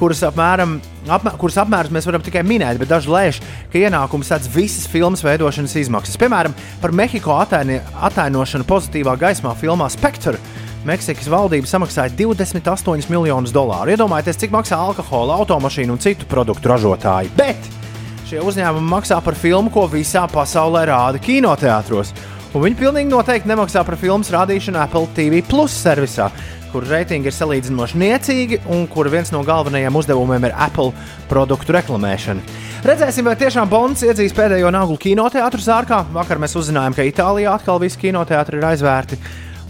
[0.00, 3.40] kuras, apmēram, apmēr, kuras apmērus mēs varam tikai minēt, bet daži lēš,
[3.70, 6.18] ka ienākums sēdz visas filmas veidošanas izmaksas.
[6.18, 7.78] Piemēram, par Mehiko ataini,
[8.10, 10.40] atainošanu pozitīvā gaismā filmā Spectre.
[10.82, 13.92] Meksikas valdība samaksāja 28 miljonus dolāru.
[13.94, 17.30] Iedomājieties, cik maksā alkohola, automašīnu un citu produktu ražotāji.
[17.38, 17.68] Bet
[18.26, 22.10] šie uzņēmumi maksā par filmu, ko visā pasaulē rāda kinoteātros.
[22.50, 26.26] Un viņi pilnīgi noteikti nemaksā par filmas rādīšanu Apple TV Plus servisā,
[26.72, 30.90] kur reitingi ir salīdzinoši niecīgi un kur viens no galvenajiem uzdevumiem ir Apple
[31.30, 32.58] produktu reklamēšana.
[32.82, 36.02] Redzēsim, vai tiešām Bonds iedzīs pēdējo naglu kinoteātrus ārkā.
[36.10, 39.22] Vakar mēs uzzinājām, ka Itālijā atkal visi kinoteātri ir aizvērti.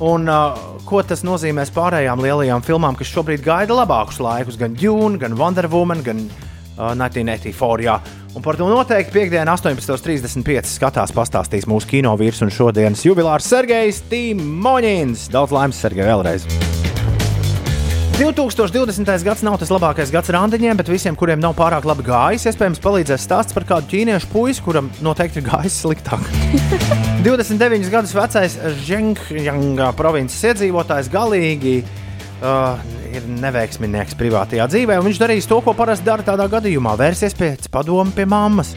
[0.03, 5.20] Un, uh, ko tas nozīmēs pārējām lielajām filmām, kas šobrīd gaida labākus laikus, gan Dune,
[5.23, 7.87] gan Wonder Woman, gan uh, 1984.
[7.87, 8.01] Jā.
[8.35, 10.73] Un par to noteikti piekdienā, 18.35.
[10.73, 15.29] skatās pastāstīs mūsu kino vīrs un šodienas jubilārs Sergejs Tīmoņins.
[15.31, 16.49] Daudz laimes, Sergej, vēlreiz!
[18.19, 19.07] 2020.
[19.24, 23.24] gads nav tas labākais gads randiņiem, bet visiem, kuriem nav pārāk labi gājis, iespējams, palīdzēs
[23.29, 26.31] stāsts par kādu ķīniešu puisi, kuram noteikti ir gājis sliktāk.
[27.23, 32.81] 29 gadus vecais Zhengžanga provinces iedzīvotājs galīgi uh,
[33.15, 37.69] ir neveiksminieks privātajā dzīvē, un viņš darīs to, ko parasti dara tādā gadījumā- vērsies pēc
[37.70, 38.73] padomu pie mammas.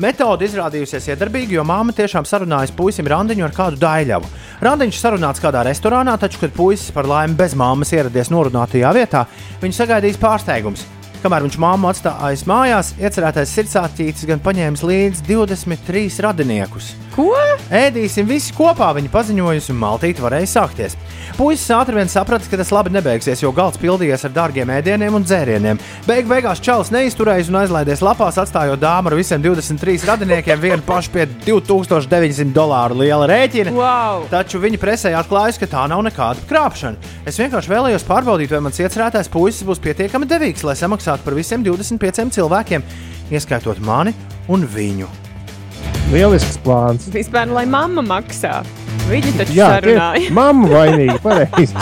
[0.00, 4.32] Metode izrādījusies iedarbīga, jo māma tiešām sarunājas puisim randiņu ar kādu daļavu.
[4.64, 9.26] Randiņš sarunāts kādā restorānā, taču, kad puisis par laimi bez māmas ieradies norunātajā vietā,
[9.60, 10.86] viņu sagaidīs pārsteigums.
[11.20, 16.94] Kamēr viņš māmu atstājis mājās, iecerētais sirdsāķītis gan paņēmis līdzi 23 radiniekus.
[17.12, 17.34] Ko?
[17.74, 20.94] Ēdīsim visi kopā, viņa paziņojusi, un maltīte varēja sākties.
[21.36, 25.24] Puisis ātri vien saprata, ka tas labi nebeigsies, jo galds pildījies ar dārgiem ēdieniem un
[25.26, 25.80] dzērieniem.
[26.06, 31.14] Beig beigās čalis neizturējis un aizlaidies lapās, atstājot dāmu ar visiem 23 radiniekiem vienu pašu
[31.14, 33.74] pie 2900 dolāru liela rēķina.
[33.74, 34.26] Wow.
[34.30, 37.12] Taču viņa presē atklājas, ka tā nav nekāda krāpšana.
[37.26, 41.64] Es vienkārši vēlējos pārbaudīt, vai mans iecerētais puisis būs pietiekami devīgs, lai samaksātu par visiem
[41.66, 42.82] 25 cilvēkiem,
[43.34, 44.14] ieskaitot mani
[44.48, 45.08] un viņu.
[46.10, 47.06] Lielisks plāns.
[47.14, 48.62] Vispār, lai mamma maksā.
[49.10, 50.30] Viņi taču Jā, sarunāja.
[50.38, 51.74] mamma vainīga, pareizi.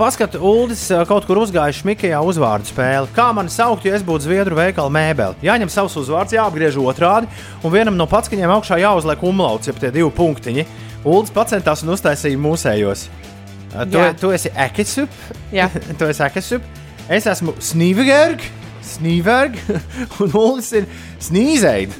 [0.00, 3.08] Paskatu, Uldis eh, kaut kur uzgājuši Mikijā uzvārdu spēli.
[3.12, 5.36] Kā man saukt, ja es būtu Zviedru veikala mēbele?
[5.44, 7.28] Jāņem savs uzvārds, jāapgriež otrādi,
[7.60, 10.64] un vienam no patskaņiem augšā jāuzliek umlauts, jeb tie divi punktiņi.
[11.04, 13.06] Uldis pacentās un uztaisīja mūsējos.
[13.10, 14.06] Eh, Tu, Jā.
[14.18, 15.12] tu esi Ekesup,
[15.52, 15.68] Jā.
[16.00, 16.64] tu esi Ekesup,
[17.10, 18.46] es esmu Snīverg.
[18.90, 19.58] Snīverg,
[20.24, 20.86] un Ulas ir
[21.22, 21.92] snīzeid.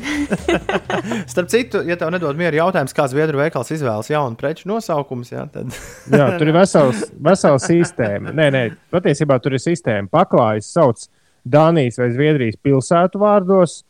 [1.30, 5.44] Starp citu, ja tev nedod mieru jautājums, kāds Zviedru veikals izvēlas jaunu preču nosaukumus, jā,
[5.52, 5.76] tad.
[6.10, 8.34] Jā, tur ir vesels, vesela sistēma.
[8.36, 8.64] Nē, nē,
[8.94, 10.10] patiesībā tur ir sistēma.
[10.10, 11.04] Paklājas sauc
[11.44, 13.80] Dānijas vai Zviedrijas pilsētu vārdos.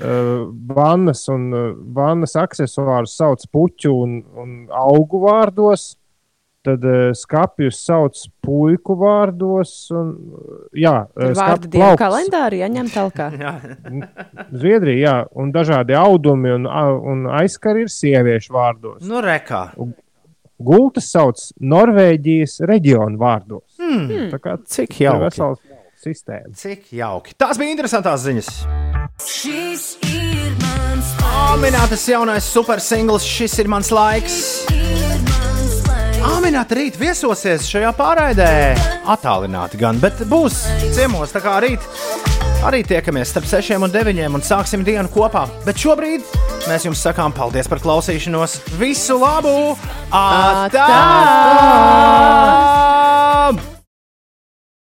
[0.00, 5.94] Uh, vannas un uh, vannas accessorus sauc puķu un, un augu vārdos.
[6.60, 9.72] Tad uh, skāpjus sauc puiku vārdos.
[9.96, 10.10] Un,
[10.76, 13.30] jā, uh, Vārdu skapju dienu kalendāri jāņem talkā.
[14.60, 19.00] Zviedrija, jā, un dažādi audumi un, un aizskari ir sieviešu vārdos.
[19.08, 19.70] Nu, rekā.
[20.60, 23.64] Gultas sauc Norvēģijas reģionu vārdos.
[23.80, 24.28] Hmm.
[24.28, 25.24] Tā kā Cik ir jauki.
[25.24, 26.52] vesela sistēma.
[26.60, 27.36] Cik jauki.
[27.40, 28.52] Tās bija interesantas ziņas.
[29.24, 34.42] Šis ir mans Aminātas jaunais supersingls, šis ir mans laiks.
[36.26, 38.50] Amināta rīt viesosies šajā pārraidē.
[39.08, 40.62] Attālināti gan, bet būs
[40.96, 41.32] ciemos.
[41.32, 41.80] Tā kā rīt
[42.66, 45.46] arī tiekamies starp 6 un 9 un sāksim dienu kopā.
[45.64, 46.20] Bet šobrīd
[46.68, 48.60] mēs jums sakām paldies par klausīšanos.
[48.80, 49.76] Visu labu!
[50.12, 50.88] Atā!